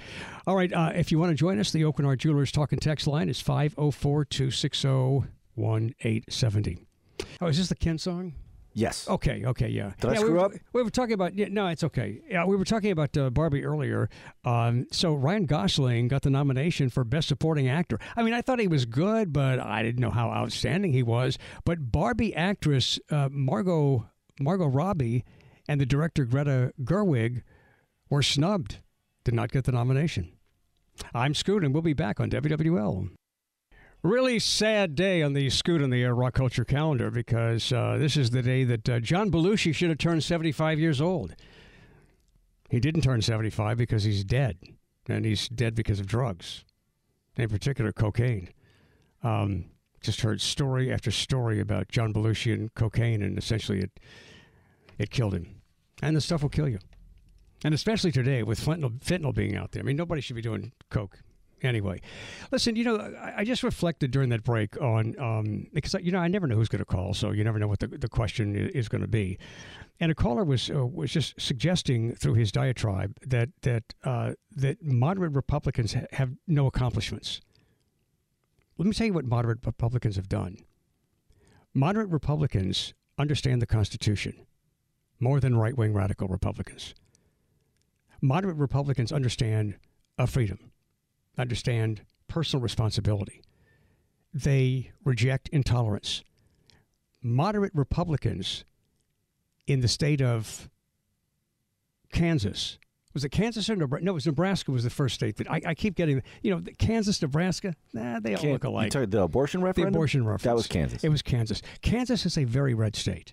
All 0.47 0.57
right. 0.57 0.73
Uh, 0.73 0.93
if 0.95 1.11
you 1.11 1.19
want 1.19 1.31
to 1.31 1.35
join 1.35 1.59
us, 1.59 1.71
the 1.71 1.83
Aucoin 1.83 2.19
Jewelers 2.19 2.53
Talking 2.53 2.79
Text 2.79 3.07
line 3.07 3.31
is 3.31 3.41
504 3.41 4.25
260 4.27 4.89
1870. 5.55 6.86
Oh, 7.41 7.47
is 7.47 7.59
this 7.59 7.69
the 7.69 7.75
Ken 7.75 7.99
song? 7.99 8.35
Yes. 8.77 9.09
Okay. 9.09 9.43
Okay. 9.47 9.69
Yeah. 9.69 9.93
Did 10.01 10.11
I 10.11 10.15
screw 10.17 10.35
we, 10.35 10.39
up? 10.39 10.53
We 10.75 10.83
were 10.83 10.91
talking 10.91 11.15
about. 11.15 11.35
Yeah, 11.35 11.47
no, 11.51 11.67
it's 11.69 11.83
okay. 11.83 12.21
Yeah, 12.29 12.45
we 12.45 12.57
were 12.57 12.65
talking 12.67 12.91
about 12.91 13.17
uh, 13.17 13.31
Barbie 13.31 13.65
earlier. 13.65 14.11
Um, 14.45 14.87
so 14.93 15.15
Ryan 15.15 15.47
Gosling 15.47 16.09
got 16.09 16.21
the 16.21 16.29
nomination 16.29 16.91
for 16.91 17.03
Best 17.03 17.29
Supporting 17.29 17.69
Actor. 17.69 17.99
I 18.17 18.23
mean, 18.23 18.35
I 18.35 18.43
thought 18.43 18.61
he 18.61 18.69
was 18.69 18.85
good, 18.85 19.33
but 19.33 19.61
I 19.61 19.83
didn't 19.83 20.01
know 20.01 20.11
how 20.11 20.29
outstanding 20.29 20.93
he 20.93 21.03
was. 21.03 21.39
But 21.65 21.91
Barbie 21.91 22.35
actress 22.35 23.01
uh, 23.11 23.31
Margot 23.33 24.11
Margot 24.39 24.67
Robbie 24.67 25.25
and 25.67 25.81
the 25.81 25.87
director 25.87 26.27
Greta 26.27 26.75
Gerwig 26.83 27.43
were 28.11 28.23
snubbed. 28.23 28.81
Did 29.25 29.33
not 29.33 29.51
get 29.51 29.65
the 29.65 29.73
nomination. 29.73 30.33
I'm 31.15 31.33
Scoot, 31.33 31.65
and 31.65 31.73
we'll 31.73 31.83
be 31.83 31.95
back 31.95 32.21
on 32.21 32.31
WWL. 32.31 33.09
Really 34.03 34.39
sad 34.39 34.95
day 34.95 35.23
on 35.23 35.33
the 35.33 35.51
Scoot 35.51 35.83
on 35.83 35.91
the 35.91 36.05
uh, 36.05 36.11
Rock 36.11 36.35
Culture 36.35 36.65
calendar 36.65 37.11
because 37.11 37.73
uh, 37.73 37.97
this 37.99 38.17
is 38.17 38.31
the 38.31 38.43
day 38.43 38.63
that 38.63 38.89
uh, 38.89 39.01
John 39.01 39.31
Belushi 39.31 39.75
should 39.75 39.89
have 39.89 39.99
turned 39.99 40.23
75 40.23 40.79
years 40.79 41.01
old. 41.01 41.35
He 42.69 42.79
didn't 42.79 43.01
turn 43.01 43.23
75 43.23 43.79
because 43.79 44.05
he's 44.05 44.23
dead, 44.23 44.59
and 45.09 45.25
he's 45.25 45.49
dead 45.49 45.75
because 45.75 45.99
of 45.99 46.07
drugs, 46.07 46.65
in 47.37 47.49
particular 47.49 47.93
cocaine. 47.93 48.51
Um, 49.23 49.67
just 50.01 50.21
heard 50.21 50.41
story 50.41 50.93
after 50.93 51.11
story 51.11 51.59
about 51.59 51.89
John 51.89 52.13
Belushi 52.13 52.53
and 52.53 52.73
cocaine, 52.75 53.23
and 53.23 53.39
essentially 53.39 53.81
it 53.81 54.01
it 54.99 55.11
killed 55.11 55.35
him. 55.35 55.63
And 56.03 56.15
the 56.15 56.21
stuff 56.21 56.43
will 56.43 56.51
kill 56.51 56.69
you, 56.69 56.79
and 57.65 57.75
especially 57.75 58.13
today 58.13 58.43
with 58.43 58.61
fentanyl, 58.61 59.01
fentanyl 59.01 59.35
being 59.35 59.57
out 59.57 59.73
there. 59.73 59.81
I 59.81 59.85
mean, 59.85 59.97
nobody 59.97 60.21
should 60.21 60.37
be 60.37 60.43
doing 60.43 60.73
coke 60.91 61.19
anyway, 61.63 62.01
listen, 62.51 62.77
you 62.77 62.85
know, 62.85 63.15
I, 63.37 63.45
just 63.45 63.63
reflected 63.63 64.11
during 64.11 64.29
that 64.31 64.45
break 64.45 64.81
on 64.81 65.19
um, 65.19 65.67
because 65.73 65.95
you 65.95 66.13
know 66.13 66.19
I 66.19 66.29
never 66.29 66.47
know 66.47 66.57
who's 66.57 66.69
going 66.69 66.81
to 66.81 66.85
call, 66.85 67.15
so 67.15 67.33
you 67.33 67.45
never 67.45 67.59
know 67.59 67.69
what 67.69 67.81
the, 67.81 67.89
the 67.89 68.09
question 68.09 68.57
is 68.57 68.89
going 68.89 69.03
to 69.03 69.09
be. 69.09 69.39
And 70.01 70.13
a 70.13 70.15
caller 70.15 70.45
was 70.45 70.71
uh, 70.71 70.87
was 70.87 71.11
just 71.11 71.41
suggesting 71.41 72.15
through 72.15 72.35
his 72.35 72.53
diatribe 72.53 73.17
that 73.27 73.51
that 73.63 73.95
uh, 74.05 74.33
that 74.53 74.83
moderate 74.83 75.33
Republicans 75.33 75.95
ha- 75.95 76.07
have 76.13 76.33
no 76.47 76.67
accomplishments. 76.67 77.41
Let 78.79 78.87
me 78.87 78.93
tell 78.93 79.07
you 79.07 79.15
what 79.15 79.25
moderate 79.25 79.65
Republicans 79.65 80.17
have 80.17 80.29
done. 80.29 80.59
Moderate 81.73 82.11
Republicans 82.11 82.95
understand 83.19 83.63
the 83.63 83.67
Constitution 83.67 84.47
more 85.19 85.41
than 85.41 85.57
right 85.57 85.77
wing 85.77 85.95
radical 85.95 86.29
Republicans. 86.29 86.95
Moderate 88.21 88.57
Republicans 88.57 89.13
understand 89.13 89.77
a 90.19 90.27
freedom 90.27 90.73
understand 91.39 92.03
personal 92.29 92.63
responsibility. 92.63 93.43
They 94.33 94.93
reject 95.05 95.49
intolerance. 95.49 96.23
Moderate 97.23 97.73
Republicans 97.75 98.65
in 99.67 99.81
the 99.81 99.89
state 99.89 100.21
of 100.21 100.69
Kansas. 102.13 102.79
Was 103.15 103.25
it 103.25 103.31
Kansas 103.31 103.71
or 103.71 103.77
Nebraska? 103.77 104.05
No, 104.05 104.11
it 104.11 104.15
was 104.15 104.27
Nebraska 104.27 104.71
was 104.71 104.85
the 104.85 104.91
first 104.91 105.15
state 105.15 105.37
that 105.37 105.51
I, 105.51 105.63
I 105.69 105.75
keep 105.75 105.95
getting. 105.95 106.23
You 106.43 106.51
know, 106.51 106.63
Kansas, 106.79 107.21
Nebraska. 107.23 107.75
Nah, 107.95 108.21
they 108.21 108.35
all 108.35 108.41
Can, 108.41 108.53
look 108.53 108.65
alike. 108.65 108.93
You 108.93 109.07
the 109.07 109.23
abortion 109.23 109.63
referendum. 109.63 109.93
The 109.93 109.97
abortion 109.97 110.27
referendum. 110.27 110.51
That 110.51 110.55
was 110.55 110.67
Kansas. 110.67 111.03
It 111.03 111.09
was 111.09 111.23
Kansas. 111.23 111.63
Kansas 111.81 112.27
is 112.27 112.37
a 112.37 112.45
very 112.45 112.75
red 112.75 112.95
state, 112.95 113.33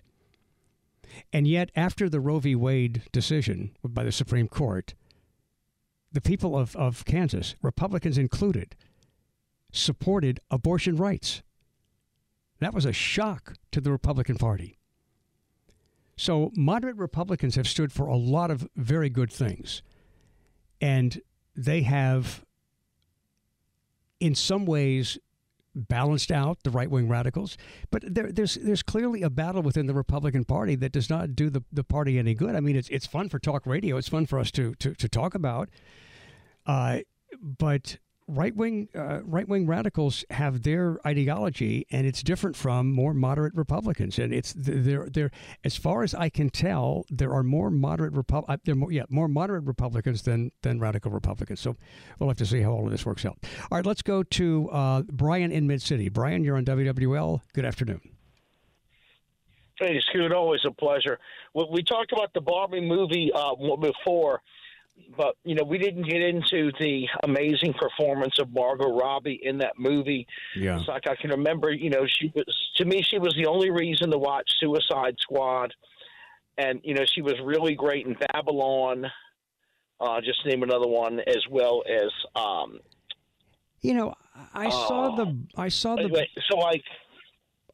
and 1.34 1.46
yet 1.46 1.70
after 1.76 2.08
the 2.08 2.18
Roe 2.18 2.38
v. 2.38 2.54
Wade 2.54 3.02
decision 3.12 3.76
by 3.84 4.04
the 4.04 4.12
Supreme 4.12 4.48
Court, 4.48 4.94
the 6.14 6.20
people 6.20 6.56
of, 6.56 6.74
of 6.76 7.04
Kansas, 7.04 7.56
Republicans 7.60 8.16
included, 8.16 8.76
supported 9.72 10.38
abortion 10.48 10.96
rights. 10.96 11.42
That 12.60 12.72
was 12.72 12.86
a 12.86 12.92
shock 12.92 13.54
to 13.72 13.80
the 13.80 13.90
Republican 13.90 14.36
Party. 14.36 14.78
So, 16.16 16.52
moderate 16.54 16.96
Republicans 16.96 17.56
have 17.56 17.66
stood 17.66 17.92
for 17.92 18.06
a 18.06 18.16
lot 18.16 18.52
of 18.52 18.68
very 18.76 19.10
good 19.10 19.32
things. 19.32 19.82
And 20.80 21.20
they 21.56 21.82
have, 21.82 22.44
in 24.20 24.36
some 24.36 24.66
ways, 24.66 25.18
balanced 25.74 26.30
out 26.30 26.62
the 26.62 26.70
right 26.70 26.90
wing 26.90 27.08
radicals. 27.08 27.56
But 27.90 28.02
there, 28.06 28.30
there's 28.30 28.54
there's 28.54 28.82
clearly 28.82 29.22
a 29.22 29.30
battle 29.30 29.62
within 29.62 29.86
the 29.86 29.94
Republican 29.94 30.44
Party 30.44 30.74
that 30.76 30.92
does 30.92 31.10
not 31.10 31.34
do 31.34 31.50
the, 31.50 31.62
the 31.72 31.84
party 31.84 32.18
any 32.18 32.34
good. 32.34 32.54
I 32.54 32.60
mean, 32.60 32.76
it's 32.76 32.88
it's 32.88 33.06
fun 33.06 33.28
for 33.28 33.38
talk 33.38 33.66
radio. 33.66 33.96
It's 33.96 34.08
fun 34.08 34.26
for 34.26 34.38
us 34.38 34.50
to 34.52 34.74
to, 34.76 34.94
to 34.94 35.08
talk 35.08 35.34
about. 35.34 35.68
Uh, 36.66 37.00
but 37.40 37.98
right 38.26 38.54
wing 38.56 38.88
uh, 38.94 39.20
right 39.24 39.48
wing 39.48 39.66
radicals 39.66 40.24
have 40.30 40.62
their 40.62 40.98
ideology, 41.06 41.86
and 41.90 42.06
it's 42.06 42.22
different 42.22 42.56
from 42.56 42.90
more 42.92 43.14
moderate 43.14 43.54
Republicans. 43.54 44.18
And 44.18 44.32
it's 44.32 44.54
they're 44.56 45.08
they're 45.08 45.30
as 45.64 45.76
far 45.76 46.02
as 46.02 46.14
I 46.14 46.28
can 46.28 46.50
tell, 46.50 47.04
there 47.10 47.32
are 47.32 47.42
more 47.42 47.70
moderate 47.70 48.14
Repub- 48.14 48.44
uh, 48.48 48.56
there 48.64 48.74
more 48.74 48.92
yeah 48.92 49.04
more 49.08 49.28
moderate 49.28 49.64
Republicans 49.64 50.22
than 50.22 50.52
than 50.62 50.78
radical 50.78 51.10
Republicans. 51.10 51.60
So 51.60 51.76
we'll 52.18 52.30
have 52.30 52.38
to 52.38 52.46
see 52.46 52.60
how 52.60 52.72
all 52.72 52.86
of 52.86 52.90
this 52.90 53.04
works 53.04 53.24
out. 53.24 53.38
All 53.70 53.78
right, 53.78 53.86
let's 53.86 54.02
go 54.02 54.22
to 54.22 54.70
uh, 54.70 55.02
Brian 55.02 55.52
in 55.52 55.66
Mid 55.66 55.82
City. 55.82 56.08
Brian, 56.08 56.44
you're 56.44 56.56
on 56.56 56.64
WWL. 56.64 57.40
Good 57.52 57.64
afternoon. 57.64 58.00
Hey, 59.80 60.00
Scoot, 60.08 60.32
always 60.32 60.60
a 60.64 60.70
pleasure. 60.70 61.18
We 61.52 61.82
talked 61.82 62.12
about 62.12 62.32
the 62.32 62.40
Barbie 62.40 62.80
movie 62.80 63.32
uh, 63.34 63.54
before 63.76 64.40
but 65.16 65.36
you 65.44 65.54
know 65.54 65.64
we 65.64 65.78
didn't 65.78 66.04
get 66.08 66.20
into 66.22 66.72
the 66.78 67.06
amazing 67.22 67.74
performance 67.74 68.38
of 68.38 68.52
Margot 68.52 68.96
Robbie 68.96 69.40
in 69.42 69.58
that 69.58 69.78
movie. 69.78 70.26
Yeah, 70.56 70.78
it's 70.78 70.88
like 70.88 71.06
I 71.08 71.16
can 71.16 71.30
remember. 71.30 71.72
You 71.72 71.90
know, 71.90 72.06
she 72.06 72.32
was 72.34 72.44
to 72.76 72.84
me 72.84 73.02
she 73.02 73.18
was 73.18 73.34
the 73.34 73.46
only 73.46 73.70
reason 73.70 74.10
to 74.10 74.18
watch 74.18 74.48
Suicide 74.58 75.16
Squad, 75.20 75.72
and 76.58 76.80
you 76.82 76.94
know 76.94 77.04
she 77.04 77.22
was 77.22 77.34
really 77.42 77.74
great 77.74 78.06
in 78.06 78.16
Babylon. 78.32 79.06
Uh, 80.00 80.20
just 80.20 80.44
name 80.44 80.62
another 80.62 80.88
one 80.88 81.20
as 81.20 81.42
well 81.50 81.82
as. 81.88 82.10
Um, 82.34 82.80
you 83.80 83.92
know, 83.92 84.14
I 84.54 84.70
saw 84.70 85.14
the 85.14 85.36
I 85.56 85.68
saw 85.68 85.94
the 85.94 86.26
so 86.50 86.56
like 86.56 86.82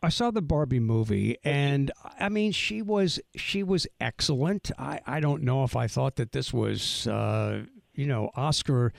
I 0.03 0.09
saw 0.09 0.31
the 0.31 0.43
Barbie 0.43 0.81
movie, 0.81 1.37
and 1.45 1.91
I 2.19 2.29
mean, 2.29 2.53
she 2.53 2.81
was 2.81 3.21
she 3.37 3.63
was 3.63 3.87
excellent. 4.01 4.71
I, 4.79 5.01
I 5.07 5.21
don't 5.21 5.43
know 5.43 5.65
if 5.65 5.77
I 5.77 5.87
thought 5.89 6.17
that 6.17 6.33
this 6.33 6.53
was 6.53 7.07
uh, 7.07 7.65
you 7.95 8.07
know 8.07 8.31
Oscar 8.35 8.93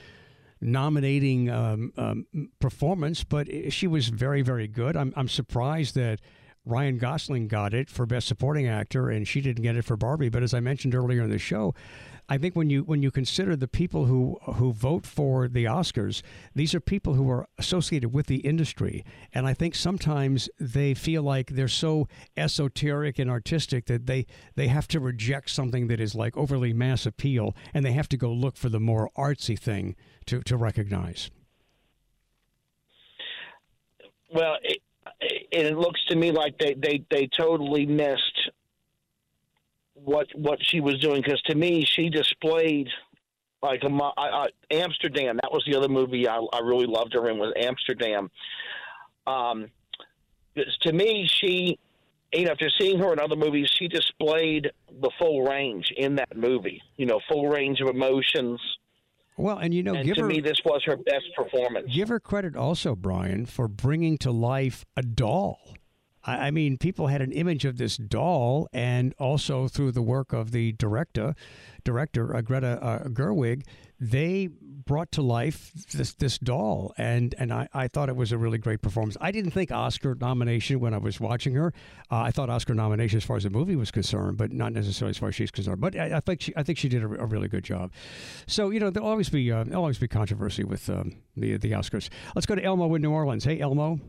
nominating 0.60 1.50
um, 1.50 1.92
um, 1.96 2.26
performance, 2.60 3.24
but 3.24 3.48
she 3.72 3.88
was 3.88 4.08
very 4.08 4.42
very 4.42 4.68
good. 4.68 4.96
I'm 4.96 5.12
I'm 5.16 5.28
surprised 5.28 5.96
that 5.96 6.20
Ryan 6.64 6.98
Gosling 6.98 7.48
got 7.48 7.74
it 7.74 7.90
for 7.90 8.06
Best 8.06 8.28
Supporting 8.28 8.68
Actor, 8.68 9.10
and 9.10 9.26
she 9.26 9.40
didn't 9.40 9.62
get 9.62 9.76
it 9.76 9.84
for 9.84 9.96
Barbie. 9.96 10.28
But 10.28 10.42
as 10.42 10.54
I 10.54 10.60
mentioned 10.60 10.94
earlier 10.94 11.22
in 11.22 11.30
the 11.30 11.38
show, 11.38 11.74
I 12.28 12.38
think 12.38 12.54
when 12.54 12.70
you 12.70 12.84
when 12.84 13.02
you 13.02 13.10
consider 13.10 13.56
the 13.56 13.66
people 13.66 14.06
who 14.06 14.38
who 14.54 14.72
vote 14.72 15.04
for 15.04 15.48
the 15.48 15.64
Oscars, 15.64 16.22
these 16.54 16.72
are 16.72 16.80
people 16.80 17.14
who 17.14 17.28
are 17.28 17.48
associated 17.58 18.12
with 18.12 18.26
the 18.26 18.36
industry, 18.36 19.04
and 19.34 19.46
I 19.46 19.54
think 19.54 19.74
sometimes 19.74 20.48
they 20.60 20.94
feel 20.94 21.22
like 21.24 21.50
they're 21.50 21.66
so 21.66 22.06
esoteric 22.36 23.18
and 23.18 23.28
artistic 23.28 23.86
that 23.86 24.06
they 24.06 24.26
they 24.54 24.68
have 24.68 24.86
to 24.88 25.00
reject 25.00 25.50
something 25.50 25.88
that 25.88 26.00
is 26.00 26.14
like 26.14 26.36
overly 26.36 26.72
mass 26.72 27.06
appeal, 27.06 27.56
and 27.74 27.84
they 27.84 27.92
have 27.92 28.08
to 28.10 28.16
go 28.16 28.32
look 28.32 28.56
for 28.56 28.68
the 28.68 28.80
more 28.80 29.10
artsy 29.16 29.58
thing 29.58 29.96
to 30.26 30.42
to 30.42 30.56
recognize. 30.56 31.28
Well, 34.30 34.56
it, 34.62 34.80
it 35.52 35.76
looks 35.76 36.00
to 36.08 36.16
me 36.16 36.32
like 36.32 36.58
they 36.58 36.74
they 36.74 37.04
they 37.10 37.28
totally 37.28 37.86
missed 37.86 38.50
what 39.94 40.26
what 40.34 40.58
she 40.62 40.80
was 40.80 40.98
doing 40.98 41.22
because 41.22 41.40
to 41.42 41.54
me 41.54 41.84
she 41.84 42.08
displayed 42.08 42.88
like 43.62 43.82
a, 43.84 43.88
I, 43.88 44.10
I, 44.16 44.46
Amsterdam. 44.70 45.38
That 45.40 45.52
was 45.52 45.64
the 45.66 45.76
other 45.76 45.88
movie 45.88 46.28
I, 46.28 46.38
I 46.52 46.60
really 46.60 46.86
loved 46.86 47.14
her 47.14 47.28
in 47.28 47.38
was 47.38 47.52
Amsterdam. 47.56 48.30
Um, 49.26 49.68
to 50.82 50.92
me, 50.92 51.28
she, 51.28 51.78
you 52.32 52.44
know, 52.44 52.50
after 52.50 52.68
seeing 52.78 52.98
her 52.98 53.12
in 53.12 53.20
other 53.20 53.36
movies, 53.36 53.70
she 53.78 53.88
displayed 53.88 54.72
the 55.00 55.10
full 55.18 55.42
range 55.42 55.92
in 55.96 56.16
that 56.16 56.36
movie. 56.36 56.82
You 56.96 57.06
know, 57.06 57.20
full 57.28 57.48
range 57.48 57.80
of 57.80 57.88
emotions. 57.88 58.60
Well, 59.38 59.58
and 59.58 59.72
you 59.72 59.82
know, 59.82 59.94
and 59.94 60.14
to 60.14 60.20
her, 60.20 60.26
me, 60.26 60.40
this 60.40 60.58
was 60.64 60.82
her 60.84 60.96
best 60.96 61.26
performance. 61.34 61.92
Give 61.92 62.08
her 62.08 62.20
credit 62.20 62.54
also, 62.54 62.94
Brian, 62.94 63.46
for 63.46 63.66
bringing 63.66 64.18
to 64.18 64.30
life 64.30 64.84
a 64.96 65.02
doll 65.02 65.74
I 66.24 66.50
mean, 66.52 66.78
people 66.78 67.08
had 67.08 67.20
an 67.20 67.32
image 67.32 67.64
of 67.64 67.78
this 67.78 67.96
doll, 67.96 68.68
and 68.72 69.12
also 69.18 69.66
through 69.66 69.92
the 69.92 70.02
work 70.02 70.32
of 70.32 70.52
the 70.52 70.72
director, 70.72 71.34
director 71.82 72.34
uh, 72.36 72.42
Greta 72.42 72.78
uh, 72.80 73.08
Gerwig, 73.08 73.64
they 73.98 74.48
brought 74.48 75.12
to 75.12 75.22
life 75.22 75.72
this 75.92 76.14
this 76.14 76.38
doll, 76.38 76.92
and 76.96 77.34
and 77.38 77.52
I, 77.52 77.68
I 77.72 77.88
thought 77.88 78.08
it 78.08 78.16
was 78.16 78.30
a 78.30 78.38
really 78.38 78.58
great 78.58 78.82
performance. 78.82 79.16
I 79.20 79.32
didn't 79.32 79.50
think 79.50 79.72
Oscar 79.72 80.16
nomination 80.20 80.80
when 80.80 80.94
I 80.94 80.98
was 80.98 81.20
watching 81.20 81.54
her. 81.54 81.72
Uh, 82.10 82.22
I 82.22 82.30
thought 82.30 82.50
Oscar 82.50 82.74
nomination 82.74 83.16
as 83.16 83.24
far 83.24 83.36
as 83.36 83.42
the 83.42 83.50
movie 83.50 83.76
was 83.76 83.90
concerned, 83.90 84.38
but 84.38 84.52
not 84.52 84.72
necessarily 84.72 85.10
as 85.10 85.18
far 85.18 85.28
as 85.28 85.34
she's 85.34 85.50
concerned. 85.50 85.80
But 85.80 85.96
I, 85.96 86.16
I 86.16 86.20
think 86.20 86.40
she 86.40 86.52
I 86.56 86.62
think 86.62 86.78
she 86.78 86.88
did 86.88 87.02
a, 87.02 87.06
a, 87.06 87.26
really 87.26 87.48
good 87.48 87.64
job. 87.64 87.92
So 88.46 88.70
you 88.70 88.78
know 88.80 88.90
there'll 88.90 89.08
always 89.08 89.28
be 89.28 89.50
uh, 89.50 89.64
there'll 89.64 89.82
always 89.82 89.98
be 89.98 90.08
controversy 90.08 90.62
with 90.62 90.88
um, 90.88 91.16
the 91.36 91.56
the 91.56 91.72
Oscars. 91.72 92.08
Let's 92.34 92.46
go 92.46 92.54
to 92.54 92.62
Elmo 92.62 92.94
in 92.94 93.02
New 93.02 93.10
Orleans. 93.10 93.44
Hey 93.44 93.60
Elmo. 93.60 94.00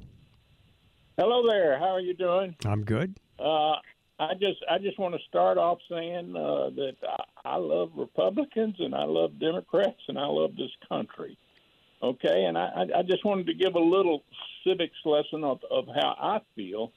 Hello 1.18 1.48
there. 1.48 1.78
How 1.78 1.90
are 1.90 2.00
you 2.00 2.16
doing? 2.16 2.56
I'm 2.66 2.84
good. 2.84 3.16
Uh, 3.38 3.76
I 4.20 4.34
just 4.40 4.58
I 4.70 4.80
just 4.80 4.98
want 4.98 5.14
to 5.14 5.22
start 5.30 5.60
off 5.60 5.78
saying 5.88 6.36
uh, 6.36 6.72
that 6.72 6.96
I, 7.08 7.50
I 7.52 7.56
love 7.58 7.92
Republicans 7.96 8.76
and 8.80 8.96
I 8.96 9.04
love 9.04 9.40
Democrats 9.40 10.02
and 10.08 10.18
I 10.18 10.26
love 10.26 10.56
this 10.56 10.72
country. 10.90 11.38
Okay, 12.02 12.46
and 12.46 12.58
I, 12.58 12.86
I 12.98 13.02
just 13.04 13.24
wanted 13.24 13.46
to 13.48 13.54
give 13.54 13.76
a 13.76 13.80
little 13.80 14.24
civics 14.66 14.98
lesson 15.06 15.44
of, 15.44 15.60
of 15.70 15.86
how 15.96 16.16
I 16.20 16.42
feel. 16.56 16.92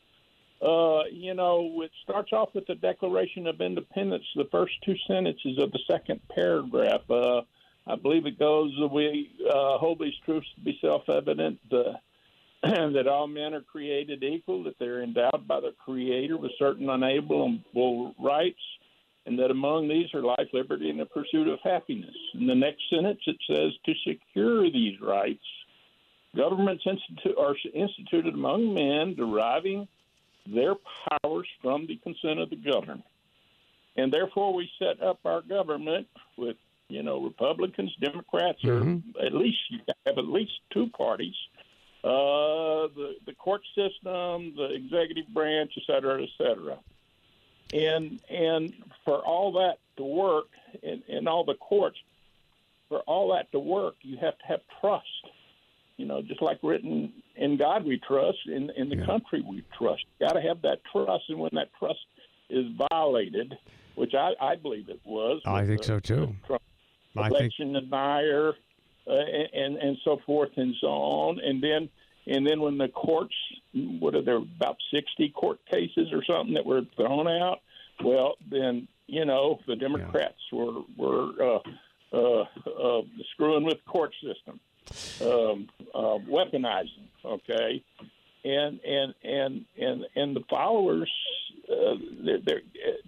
Uh, 0.61 1.05
you 1.13 1.35
know, 1.35 1.83
it 1.83 1.91
starts 2.03 2.33
off 2.33 2.49
with 2.55 2.67
the 2.67 2.75
Declaration 2.75 3.47
of 3.47 3.61
Independence, 3.61 4.25
the 4.35 4.49
first 4.51 4.73
two 4.85 4.95
sentences 5.07 5.59
of 5.61 5.71
the 5.73 5.79
second 5.89 6.21
paragraph. 6.35 7.03
Uh, 7.11 7.43
I 7.87 7.97
believe 7.97 8.25
it 8.25 8.39
goes, 8.39 8.73
"We 8.91 9.31
uh, 9.47 9.77
hold 9.77 10.01
these 10.01 10.17
truths 10.25 10.49
to 10.55 10.61
be 10.63 10.79
self-evident." 10.81 11.61
Uh, 11.71 11.93
that 12.95 13.07
all 13.07 13.27
men 13.27 13.55
are 13.55 13.61
created 13.61 14.23
equal, 14.23 14.65
that 14.65 14.79
they're 14.79 15.03
endowed 15.03 15.47
by 15.47 15.61
the 15.61 15.75
Creator 15.85 16.37
with 16.37 16.53
certain 16.59 16.89
unalienable 16.89 18.15
rights, 18.19 18.61
and 19.27 19.39
that 19.39 19.51
among 19.51 19.89
these 19.89 20.13
are 20.15 20.23
life, 20.23 20.49
liberty, 20.53 20.91
and 20.91 20.99
the 20.99 21.07
pursuit 21.07 21.49
of 21.49 21.59
happiness. 21.63 22.15
In 22.35 22.47
the 22.47 22.55
next 22.55 22.83
sentence, 22.91 23.21
it 23.27 23.37
says 23.49 23.73
to 23.85 23.93
secure 24.07 24.71
these 24.71 25.01
rights, 25.01 25.45
governments 26.35 26.85
institu- 26.87 27.39
are 27.39 27.55
instituted 27.75 28.35
among 28.35 28.75
men, 28.75 29.15
deriving 29.15 29.87
their 30.47 30.75
powers 31.23 31.49
from 31.63 31.87
the 31.87 31.97
consent 31.97 32.41
of 32.41 32.51
the 32.51 32.57
governed. 32.57 33.03
And 33.97 34.13
therefore, 34.13 34.55
we 34.55 34.69
set 34.79 35.03
up 35.03 35.21
our 35.25 35.43
government 35.43 36.07
with, 36.37 36.57
you 36.89 37.03
know, 37.03 37.23
Republicans, 37.23 37.93
Democrats, 38.01 38.59
mm-hmm. 38.63 39.19
or 39.19 39.27
at 39.27 39.35
least 39.35 39.59
you 39.71 39.79
have 40.07 40.19
at 40.19 40.27
least 40.27 40.53
two 40.73 40.89
parties 40.97 41.35
uh, 42.07 42.89
the 42.95 43.17
the 43.27 43.35
court 43.35 43.63
system, 43.75 44.55
the 44.57 44.69
executive 44.75 45.29
branch, 45.35 45.73
et 45.77 45.83
cetera, 45.87 46.23
et 46.23 46.29
cetera. 46.39 46.79
And 47.75 48.21
and 48.31 48.73
for 49.05 49.19
all 49.19 49.53
that 49.53 49.79
to 49.97 50.05
work, 50.05 50.47
in, 50.83 51.03
in 51.09 51.27
all 51.27 51.45
the 51.45 51.55
courts, 51.55 51.99
for 52.89 53.01
all 53.01 53.35
that 53.35 53.51
to 53.53 53.59
work, 53.59 53.97
you 54.03 54.17
have 54.19 54.39
to 54.39 54.47
have 54.47 54.61
trust. 54.81 55.07
You 55.97 56.07
know, 56.07 56.23
just 56.23 56.43
like 56.43 56.59
written 56.63 57.13
in 57.35 57.57
God 57.57 57.85
we 57.85 57.99
trust, 57.99 58.39
in 58.47 58.71
in 58.77 58.89
the 58.89 58.97
yeah. 58.97 59.07
country 59.07 59.43
we 59.43 59.65
trust. 59.77 60.05
Got 60.21 60.35
to 60.35 60.43
have 60.43 60.63
that 60.63 60.79
trust, 60.93 61.25
and 61.29 61.39
when 61.39 61.51
that 61.55 61.71
trust 61.79 61.99
is 62.51 62.67
violated, 62.91 63.57
which 63.97 64.15
I, 64.15 64.33
I 64.41 64.57
believe 64.57 64.89
it 64.89 65.01
was, 65.05 65.41
I 65.45 65.65
think 65.67 65.81
the, 65.81 65.87
so 65.87 65.99
too. 65.99 66.37
election 67.17 67.73
think... 67.73 67.91
denier, 67.91 68.53
uh, 69.07 69.13
and 69.13 69.77
and 69.77 69.97
so 70.05 70.21
forth 70.27 70.51
and 70.57 70.75
so 70.81 70.89
on. 70.89 71.41
And 71.41 71.63
then 71.63 71.89
and 72.27 72.47
then 72.47 72.61
when 72.61 72.79
the 72.79 72.89
courts, 72.89 73.35
what 73.73 74.15
are 74.15 74.23
there 74.23 74.37
about 74.37 74.77
sixty 74.93 75.29
court 75.29 75.59
cases 75.71 76.09
or 76.13 76.25
something 76.25 76.55
that 76.55 76.67
were 76.67 76.83
thrown 76.97 77.29
out? 77.29 77.61
Well, 78.03 78.35
then 78.51 78.89
you 79.07 79.25
know 79.25 79.61
the 79.67 79.77
Democrats 79.77 80.35
yeah. 80.53 80.59
were 80.59 80.83
were 80.97 81.61
uh, 82.13 82.17
uh, 82.17 82.45
uh, 82.71 83.03
screwing 83.33 83.65
with 83.65 83.79
the 83.85 83.91
court 83.91 84.13
system, 84.23 84.61
um, 85.23 85.69
uh, 85.95 86.19
weaponizing. 86.29 87.09
Okay, 87.25 87.83
and 88.45 88.81
and 88.81 89.15
and 89.23 89.65
and 89.79 90.07
and 90.15 90.37
the 90.37 90.45
followers. 90.49 91.11
Uh, 91.69 91.97
there, 92.25 92.39
there, 92.45 92.61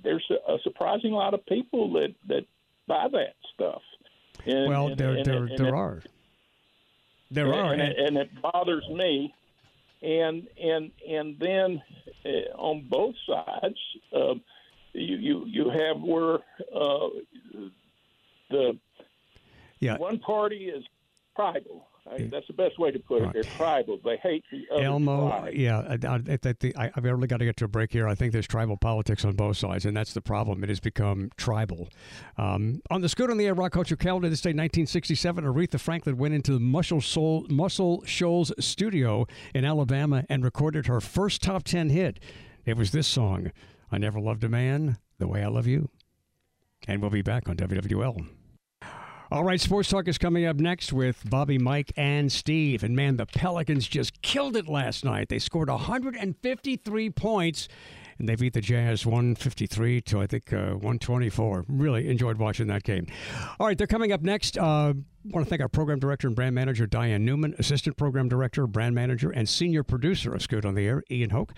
there's 0.03 0.29
a 0.49 0.57
surprising 0.65 1.13
lot 1.13 1.33
of 1.33 1.47
people 1.47 1.93
that 1.93 2.13
that 2.27 2.45
buy 2.89 3.07
that 3.13 3.35
stuff. 3.55 3.83
And, 4.47 4.69
well, 4.69 4.89
and, 4.89 4.99
there 4.99 5.11
and, 5.11 5.25
there, 5.25 5.49
there 5.57 5.77
are. 5.77 6.03
There 7.39 7.55
are, 7.55 7.73
and, 7.73 7.83
and, 7.83 8.17
it 8.17 8.31
bothers 8.43 8.89
me. 8.89 9.35
And 10.03 10.47
and 10.61 10.91
and 11.09 11.39
then 11.39 11.83
uh, 12.25 12.57
on 12.57 12.87
both 12.89 13.15
sides, 13.27 13.79
uh, 14.15 14.35
you 14.93 15.17
you 15.17 15.45
you 15.47 15.71
have 15.71 16.01
where 16.01 16.35
uh, 16.75 17.09
the 18.51 18.79
yeah. 19.81 19.97
one 19.99 20.19
party 20.19 20.67
is 20.67 20.85
tribal 21.35 21.78
that's 22.27 22.47
the 22.47 22.53
best 22.53 22.79
way 22.79 22.91
to 22.91 22.99
put 22.99 23.23
it. 23.23 23.33
They're 23.33 23.43
tribal. 23.43 23.99
They 24.05 24.17
hate 24.17 24.45
the 24.51 24.67
other 24.75 24.85
Elmo, 24.85 25.29
tribe. 25.29 25.55
yeah, 25.55 25.79
I, 25.79 26.07
I, 26.07 26.49
I, 26.77 26.91
I've 26.95 27.05
really 27.05 27.27
got 27.27 27.39
to 27.39 27.45
get 27.45 27.57
to 27.59 27.65
a 27.65 27.69
break 27.69 27.93
here. 27.93 28.09
I 28.09 28.15
think 28.15 28.33
there's 28.33 28.47
tribal 28.47 28.77
politics 28.77 29.25
on 29.25 29.35
both 29.35 29.57
sides, 29.57 29.85
and 29.85 29.97
that's 29.97 30.13
the 30.13 30.21
problem. 30.21 30.63
It 30.63 30.69
has 30.69 30.81
become 30.81 31.31
tribal. 31.37 31.89
Um, 32.37 32.83
on 32.91 33.01
the 33.01 33.09
Scoot 33.09 33.31
on 33.31 33.39
the 33.39 33.47
Air 33.47 33.55
Rock 33.55 33.73
Culture 33.73 33.97
calendar, 33.97 34.29
this 34.29 34.41
day, 34.41 34.51
1967, 34.51 35.45
Aretha 35.45 35.81
Franklin 35.81 36.17
went 36.17 36.35
into 36.35 36.53
the 36.53 36.61
Muscle, 36.61 37.01
Soul, 37.01 37.47
Muscle 37.49 38.03
Shoals 38.05 38.53
studio 38.59 39.27
in 39.55 39.65
Alabama 39.65 40.25
and 40.29 40.45
recorded 40.45 40.87
her 40.87 41.01
first 41.01 41.43
top 41.43 41.65
10 41.65 41.91
hit. 41.91 42.21
It 42.65 42.77
was 42.77 42.93
this 42.93 43.07
song, 43.07 43.53
I 43.91 43.99
Never 43.99 44.21
Loved 44.21 44.45
a 44.45 44.49
Man 44.49 44.99
the 45.19 45.27
Way 45.27 45.43
I 45.43 45.49
Love 45.49 45.67
You. 45.67 45.91
And 46.87 47.01
we'll 47.01 47.11
be 47.11 47.23
back 47.23 47.49
on 47.49 47.57
WWL. 47.57 48.27
All 49.31 49.45
right, 49.45 49.61
Sports 49.61 49.91
Talk 49.91 50.09
is 50.09 50.17
coming 50.17 50.47
up 50.47 50.57
next 50.57 50.91
with 50.91 51.29
Bobby, 51.29 51.59
Mike, 51.59 51.93
and 51.99 52.33
Steve. 52.33 52.83
And 52.83 52.97
man, 52.97 53.19
the 53.19 53.27
Pelicans 53.27 53.87
just 53.87 54.23
killed 54.23 54.57
it 54.57 54.67
last 54.67 55.05
night. 55.05 55.29
They 55.29 55.39
scored 55.39 55.69
153 55.69 57.11
points 57.11 57.69
and 58.19 58.29
they 58.29 58.35
beat 58.35 58.53
the 58.53 58.61
Jazz 58.61 59.07
153 59.07 60.01
to 60.03 60.21
I 60.21 60.27
think 60.27 60.53
uh, 60.53 60.73
124. 60.73 61.65
Really 61.69 62.09
enjoyed 62.09 62.39
watching 62.39 62.67
that 62.69 62.83
game. 62.83 63.07
All 63.59 63.67
right, 63.67 63.79
they're 63.79 63.87
coming 63.87 64.13
up 64.13 64.23
next. 64.23 64.59
Uh, 64.59 64.95
I 65.29 65.31
want 65.31 65.47
to 65.47 65.51
thank 65.51 65.61
our 65.61 65.69
program 65.69 65.99
director 65.99 66.27
and 66.27 66.35
brand 66.35 66.55
manager, 66.55 66.87
Diane 66.87 67.25
Newman, 67.25 67.55
assistant 67.59 67.97
program 67.97 68.29
director, 68.29 68.67
brand 68.67 68.95
manager, 68.95 69.31
and 69.31 69.49
senior 69.49 69.83
producer 69.83 70.33
of 70.33 70.41
Scoot 70.41 70.65
on 70.65 70.75
the 70.75 70.87
Air, 70.87 71.03
Ian 71.11 71.31
Hoke, 71.31 71.53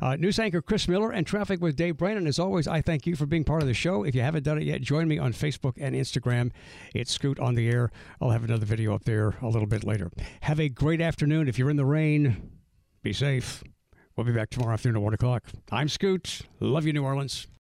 uh, 0.00 0.16
news 0.16 0.38
anchor 0.38 0.60
Chris 0.60 0.88
Miller, 0.88 1.12
and 1.12 1.26
traffic 1.26 1.60
with 1.60 1.76
Dave 1.76 1.96
Brandon. 1.98 2.26
As 2.26 2.38
always, 2.38 2.66
I 2.66 2.80
thank 2.80 3.06
you 3.06 3.14
for 3.14 3.26
being 3.26 3.44
part 3.44 3.62
of 3.62 3.68
the 3.68 3.74
show. 3.74 4.02
If 4.02 4.14
you 4.14 4.22
haven't 4.22 4.42
done 4.42 4.58
it 4.58 4.64
yet, 4.64 4.80
join 4.80 5.06
me 5.06 5.18
on 5.18 5.32
Facebook 5.32 5.74
and 5.78 5.94
Instagram. 5.94 6.50
It's 6.94 7.12
Scoot 7.12 7.38
on 7.38 7.54
the 7.54 7.68
Air. 7.68 7.92
I'll 8.20 8.30
have 8.30 8.44
another 8.44 8.66
video 8.66 8.94
up 8.94 9.04
there 9.04 9.34
a 9.40 9.48
little 9.48 9.68
bit 9.68 9.84
later. 9.84 10.10
Have 10.40 10.58
a 10.58 10.68
great 10.68 11.00
afternoon. 11.00 11.48
If 11.48 11.58
you're 11.58 11.70
in 11.70 11.76
the 11.76 11.84
rain, 11.84 12.50
be 13.02 13.12
safe. 13.12 13.62
We'll 14.16 14.26
be 14.26 14.32
back 14.32 14.50
tomorrow 14.50 14.74
afternoon 14.74 14.96
at 14.96 15.02
1 15.02 15.14
o'clock. 15.14 15.44
I'm 15.70 15.88
Scoot. 15.88 16.42
Love 16.60 16.84
you, 16.84 16.92
New 16.92 17.02
Orleans. 17.02 17.46